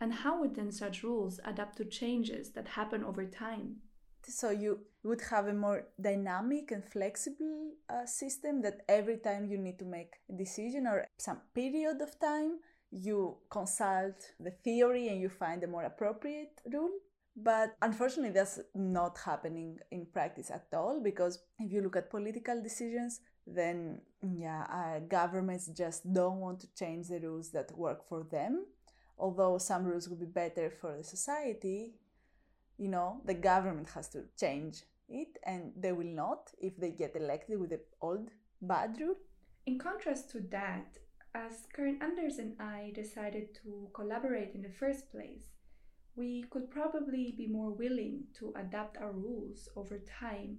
And 0.00 0.12
how 0.12 0.40
would 0.40 0.56
then 0.56 0.72
such 0.72 1.04
rules 1.04 1.38
adapt 1.44 1.76
to 1.78 1.84
changes 1.84 2.50
that 2.52 2.66
happen 2.66 3.04
over 3.04 3.24
time? 3.24 3.76
So 4.26 4.50
you 4.50 4.80
would 5.04 5.20
have 5.30 5.46
a 5.46 5.52
more 5.52 5.86
dynamic 6.00 6.72
and 6.72 6.84
flexible 6.84 7.72
uh, 7.88 8.06
system 8.06 8.62
that 8.62 8.80
every 8.88 9.18
time 9.18 9.46
you 9.46 9.58
need 9.58 9.78
to 9.78 9.84
make 9.84 10.14
a 10.28 10.32
decision 10.32 10.86
or 10.86 11.06
some 11.18 11.40
period 11.54 12.00
of 12.00 12.18
time, 12.18 12.58
you 12.92 13.36
consult 13.50 14.14
the 14.38 14.50
theory 14.50 15.08
and 15.08 15.20
you 15.20 15.30
find 15.30 15.64
a 15.64 15.66
more 15.66 15.84
appropriate 15.84 16.60
rule. 16.70 16.90
But 17.34 17.76
unfortunately, 17.80 18.32
that's 18.32 18.60
not 18.74 19.16
happening 19.24 19.78
in 19.90 20.06
practice 20.12 20.50
at 20.50 20.66
all 20.74 21.00
because 21.02 21.42
if 21.58 21.72
you 21.72 21.80
look 21.80 21.96
at 21.96 22.10
political 22.10 22.62
decisions, 22.62 23.20
then 23.46 24.02
yeah, 24.36 24.66
uh, 24.70 24.98
governments 25.08 25.68
just 25.68 26.12
don't 26.12 26.40
want 26.40 26.60
to 26.60 26.68
change 26.78 27.08
the 27.08 27.20
rules 27.20 27.50
that 27.52 27.76
work 27.76 28.06
for 28.06 28.26
them. 28.30 28.66
Although 29.18 29.56
some 29.56 29.84
rules 29.84 30.08
would 30.08 30.20
be 30.20 30.26
better 30.26 30.70
for 30.70 30.96
the 30.98 31.04
society, 31.04 31.94
you 32.76 32.88
know, 32.88 33.22
the 33.24 33.34
government 33.34 33.88
has 33.94 34.08
to 34.10 34.24
change 34.38 34.82
it 35.08 35.38
and 35.44 35.72
they 35.76 35.92
will 35.92 36.04
not 36.04 36.50
if 36.60 36.76
they 36.76 36.90
get 36.90 37.16
elected 37.16 37.58
with 37.58 37.70
the 37.70 37.80
old 38.02 38.28
bad 38.60 38.96
rule. 39.00 39.16
In 39.64 39.78
contrast 39.78 40.30
to 40.30 40.40
that, 40.50 40.98
as 41.34 41.66
Karin 41.74 41.98
Anders 42.02 42.38
and 42.38 42.54
I 42.60 42.92
decided 42.94 43.54
to 43.62 43.88
collaborate 43.94 44.54
in 44.54 44.62
the 44.62 44.68
first 44.68 45.10
place, 45.10 45.44
we 46.14 46.44
could 46.50 46.70
probably 46.70 47.34
be 47.36 47.46
more 47.46 47.70
willing 47.70 48.24
to 48.38 48.52
adapt 48.56 48.98
our 48.98 49.12
rules 49.12 49.68
over 49.76 49.98
time 50.20 50.58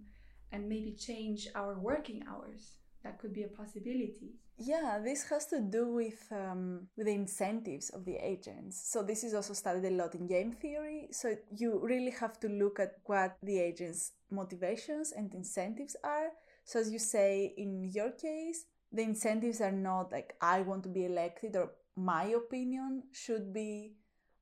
and 0.52 0.68
maybe 0.68 0.92
change 0.94 1.48
our 1.56 1.80
working 1.80 2.24
hours. 2.28 2.78
That 3.04 3.20
could 3.20 3.34
be 3.34 3.44
a 3.44 3.48
possibility. 3.48 4.36
Yeah, 4.58 5.00
this 5.04 5.24
has 5.30 5.48
to 5.48 5.60
do 5.60 5.88
with 5.88 6.32
um, 6.32 6.88
with 6.96 7.08
the 7.08 7.14
incentives 7.14 7.90
of 7.90 8.06
the 8.06 8.16
agents. 8.16 8.82
So 8.92 9.04
this 9.04 9.24
is 9.24 9.34
also 9.34 9.54
studied 9.54 9.86
a 9.86 9.90
lot 9.90 10.16
in 10.16 10.28
game 10.28 10.54
theory. 10.54 11.10
So 11.12 11.36
you 11.56 11.80
really 11.84 12.12
have 12.12 12.40
to 12.42 12.48
look 12.48 12.80
at 12.80 12.94
what 13.06 13.36
the 13.44 13.60
agents' 13.60 14.14
motivations 14.32 15.12
and 15.12 15.34
incentives 15.34 15.96
are. 16.04 16.30
So 16.66 16.80
as 16.80 16.92
you 16.92 17.00
say 17.00 17.54
in 17.58 17.84
your 17.92 18.12
case, 18.12 18.66
the 18.94 19.02
incentives 19.02 19.60
are 19.60 19.72
not 19.72 20.12
like 20.12 20.36
I 20.40 20.62
want 20.62 20.84
to 20.84 20.90
be 20.90 21.06
elected 21.06 21.56
or 21.56 21.72
my 21.96 22.26
opinion 22.26 23.04
should 23.12 23.52
be 23.52 23.94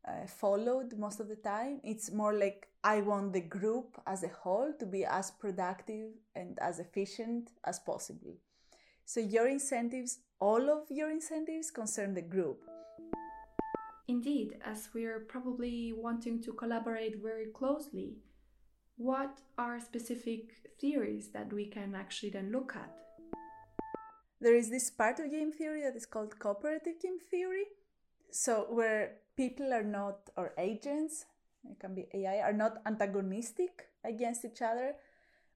uh, 0.07 0.27
followed 0.27 0.97
most 0.97 1.19
of 1.21 1.29
the 1.29 1.37
time. 1.37 1.79
It's 1.83 2.11
more 2.11 2.33
like 2.33 2.67
I 2.83 3.01
want 3.01 3.33
the 3.33 3.41
group 3.41 3.97
as 4.05 4.23
a 4.23 4.27
whole 4.27 4.73
to 4.79 4.85
be 4.85 5.05
as 5.05 5.31
productive 5.31 6.11
and 6.35 6.57
as 6.59 6.79
efficient 6.79 7.51
as 7.63 7.79
possible. 7.79 8.35
So 9.05 9.19
your 9.19 9.47
incentives, 9.47 10.19
all 10.39 10.69
of 10.69 10.89
your 10.89 11.09
incentives 11.09 11.71
concern 11.71 12.13
the 12.13 12.21
group. 12.21 12.59
Indeed, 14.07 14.57
as 14.65 14.89
we're 14.93 15.21
probably 15.21 15.93
wanting 15.93 16.41
to 16.43 16.53
collaborate 16.53 17.21
very 17.21 17.47
closely, 17.53 18.17
what 18.97 19.39
are 19.57 19.79
specific 19.79 20.51
theories 20.79 21.29
that 21.29 21.53
we 21.53 21.67
can 21.67 21.95
actually 21.95 22.31
then 22.31 22.51
look 22.51 22.75
at? 22.75 23.00
There 24.41 24.55
is 24.55 24.71
this 24.71 24.89
part 24.89 25.19
of 25.19 25.29
game 25.29 25.51
theory 25.51 25.83
that 25.83 25.95
is 25.95 26.07
called 26.07 26.39
cooperative 26.39 26.99
game 26.99 27.19
theory. 27.29 27.65
So, 28.31 28.65
where 28.69 29.17
people 29.37 29.71
are 29.71 29.83
not, 29.83 30.31
or 30.35 30.53
agents 30.57 31.25
it 31.69 31.79
can 31.79 31.93
be 31.93 32.07
AI, 32.11 32.39
are 32.39 32.53
not 32.53 32.81
antagonistic 32.87 33.87
against 34.03 34.43
each 34.43 34.63
other, 34.63 34.95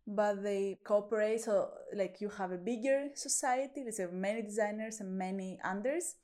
but 0.06 0.44
they 0.44 0.78
cooperate. 0.84 1.42
So, 1.42 1.70
like 1.96 2.22
you 2.22 2.30
have 2.30 2.52
a 2.52 2.58
bigger 2.58 3.10
society, 3.16 3.84
have 3.98 4.14
many 4.14 4.44
designers 4.44 5.00
and 5.00 5.18
many 5.18 5.60
Anders, 5.64 6.18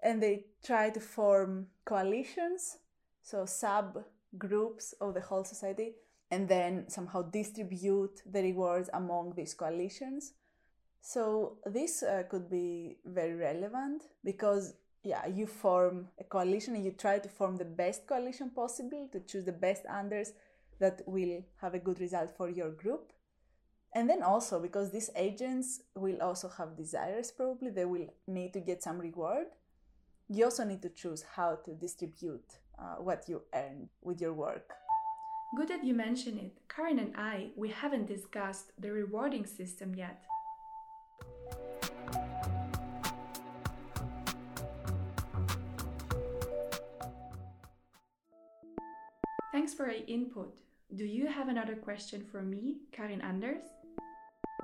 and 0.00 0.22
they 0.22 0.44
try 0.64 0.90
to 0.90 1.00
form 1.00 1.66
coalitions, 1.84 2.78
so 3.22 3.44
sub 3.44 4.04
groups 4.38 4.94
of 5.00 5.14
the 5.14 5.20
whole 5.20 5.44
society, 5.44 5.94
and 6.30 6.48
then 6.48 6.88
somehow 6.88 7.22
distribute 7.22 8.22
the 8.24 8.40
rewards 8.40 8.88
among 8.94 9.34
these 9.34 9.52
coalitions. 9.52 10.34
So, 11.04 11.58
this 11.66 12.04
uh, 12.04 12.22
could 12.30 12.48
be 12.48 12.98
very 13.04 13.34
relevant 13.34 14.04
because 14.24 14.74
yeah, 15.02 15.26
you 15.26 15.46
form 15.46 16.06
a 16.20 16.24
coalition 16.24 16.76
and 16.76 16.84
you 16.84 16.92
try 16.92 17.18
to 17.18 17.28
form 17.28 17.56
the 17.56 17.64
best 17.64 18.06
coalition 18.06 18.50
possible 18.50 19.08
to 19.12 19.18
choose 19.18 19.44
the 19.44 19.52
best 19.52 19.82
Anders 19.86 20.32
that 20.78 21.02
will 21.06 21.42
have 21.60 21.74
a 21.74 21.80
good 21.80 21.98
result 22.00 22.30
for 22.36 22.48
your 22.48 22.70
group. 22.70 23.12
And 23.94 24.08
then 24.08 24.22
also 24.22 24.60
because 24.60 24.92
these 24.92 25.10
agents 25.16 25.82
will 25.96 26.22
also 26.22 26.48
have 26.56 26.76
desires 26.76 27.32
probably, 27.32 27.70
they 27.70 27.84
will 27.84 28.06
need 28.28 28.52
to 28.52 28.60
get 28.60 28.82
some 28.82 28.98
reward. 28.98 29.48
You 30.28 30.44
also 30.44 30.64
need 30.64 30.82
to 30.82 30.88
choose 30.88 31.24
how 31.34 31.58
to 31.64 31.74
distribute 31.74 32.58
uh, 32.78 33.02
what 33.02 33.28
you 33.28 33.42
earn 33.52 33.88
with 34.02 34.20
your 34.20 34.32
work. 34.32 34.72
Good 35.56 35.68
that 35.68 35.84
you 35.84 35.94
mention 35.94 36.38
it. 36.38 36.56
Karin 36.68 37.00
and 37.00 37.14
I, 37.16 37.50
we 37.56 37.68
haven't 37.70 38.06
discussed 38.06 38.72
the 38.78 38.92
rewarding 38.92 39.44
system 39.44 39.94
yet. 39.94 40.24
Thanks 49.52 49.74
for 49.74 49.90
your 49.90 50.04
input. 50.06 50.58
Do 50.96 51.04
you 51.04 51.26
have 51.26 51.48
another 51.48 51.76
question 51.76 52.24
for 52.30 52.42
me, 52.42 52.78
Karin 52.90 53.20
Anders? 53.20 53.64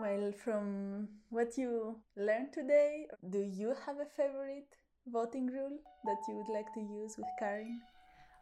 Well, 0.00 0.32
from 0.32 1.08
what 1.30 1.56
you 1.58 1.96
learned 2.16 2.52
today, 2.52 3.06
do 3.30 3.40
you 3.40 3.74
have 3.84 3.96
a 4.00 4.06
favorite 4.16 4.68
voting 5.06 5.46
rule 5.46 5.78
that 6.04 6.18
you 6.28 6.36
would 6.36 6.52
like 6.54 6.72
to 6.74 6.80
use 6.80 7.16
with 7.16 7.28
Karin? 7.38 7.80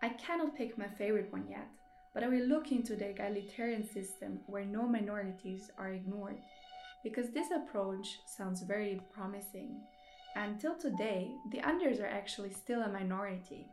I 0.03 0.11
cannot 0.11 0.57
pick 0.57 0.77
my 0.77 0.89
favorite 0.89 1.33
one 1.33 1.47
yet, 1.49 1.69
but 2.15 2.23
I 2.23 2.29
will 2.29 2.47
look 2.47 2.73
into 2.73 2.97
the 2.97 3.11
egalitarian 3.11 3.89
system 3.89 4.41
where 4.47 4.65
no 4.65 4.87
minorities 4.87 5.71
are 5.79 5.91
ignored, 5.91 6.39
because 7.03 7.31
this 7.31 7.51
approach 7.51 8.21
sounds 8.27 8.63
very 8.63 9.01
promising. 9.13 9.81
Until 10.35 10.75
today, 10.77 11.31
the 11.51 11.61
Anders 11.67 11.99
are 12.01 12.07
actually 12.07 12.51
still 12.53 12.83
a 12.83 12.89
minority. 12.89 13.69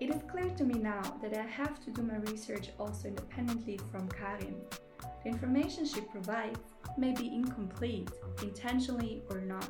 It 0.00 0.10
is 0.10 0.22
clear 0.30 0.48
to 0.50 0.64
me 0.64 0.78
now 0.78 1.02
that 1.20 1.36
I 1.36 1.42
have 1.42 1.84
to 1.84 1.90
do 1.90 2.02
my 2.02 2.18
research 2.30 2.70
also 2.78 3.08
independently 3.08 3.78
from 3.90 4.08
Karin. 4.08 4.54
The 5.24 5.28
information 5.28 5.84
she 5.84 6.00
provides 6.00 6.60
may 6.98 7.12
be 7.12 7.32
incomplete, 7.32 8.10
intentionally 8.42 9.22
or 9.30 9.40
not. 9.40 9.68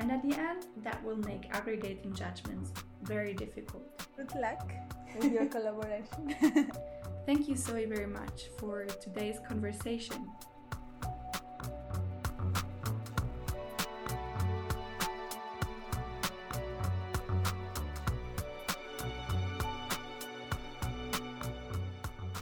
And 0.00 0.12
at 0.12 0.22
the 0.22 0.36
end, 0.36 0.66
that 0.82 1.02
will 1.04 1.16
make 1.16 1.48
aggregating 1.50 2.14
judgments 2.14 2.72
very 3.02 3.34
difficult. 3.34 3.82
Good 4.16 4.34
luck 4.36 4.72
with 5.18 5.32
your 5.32 5.46
collaboration. 5.54 6.34
Thank 7.26 7.48
you 7.48 7.56
so 7.56 7.72
very 7.72 8.06
much 8.06 8.50
for 8.58 8.86
today's 8.86 9.38
conversation. 9.48 10.28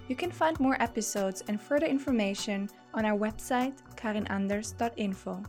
You 0.06 0.14
can 0.16 0.30
find 0.30 0.60
more 0.60 0.80
episodes 0.80 1.42
and 1.48 1.60
further 1.60 1.86
information 1.86 2.68
on 2.92 3.06
our 3.06 3.18
website 3.18 3.72
karinanders.info. 4.04 5.42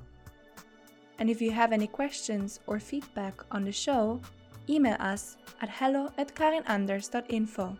And 1.19 1.29
if 1.29 1.41
you 1.41 1.51
have 1.51 1.73
any 1.73 1.87
questions 1.87 2.59
or 2.67 2.79
feedback 2.79 3.41
on 3.51 3.65
the 3.65 3.71
show, 3.71 4.21
email 4.69 4.97
us 4.99 5.37
at 5.61 5.69
hello 5.69 6.09
at 6.17 6.33
karinanders.info. 6.35 7.77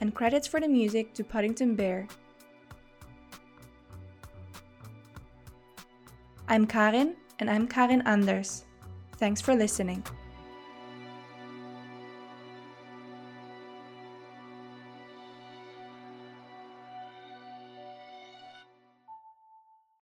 And 0.00 0.14
credits 0.14 0.46
for 0.46 0.60
the 0.60 0.68
music 0.68 1.14
to 1.14 1.24
Puddington 1.24 1.76
Bear. 1.76 2.06
I'm 6.48 6.66
Karin 6.66 7.16
and 7.38 7.50
I'm 7.50 7.66
Karin 7.66 8.02
Anders. 8.06 8.66
Thanks 9.18 9.40
for 9.40 9.54
listening. 9.54 10.04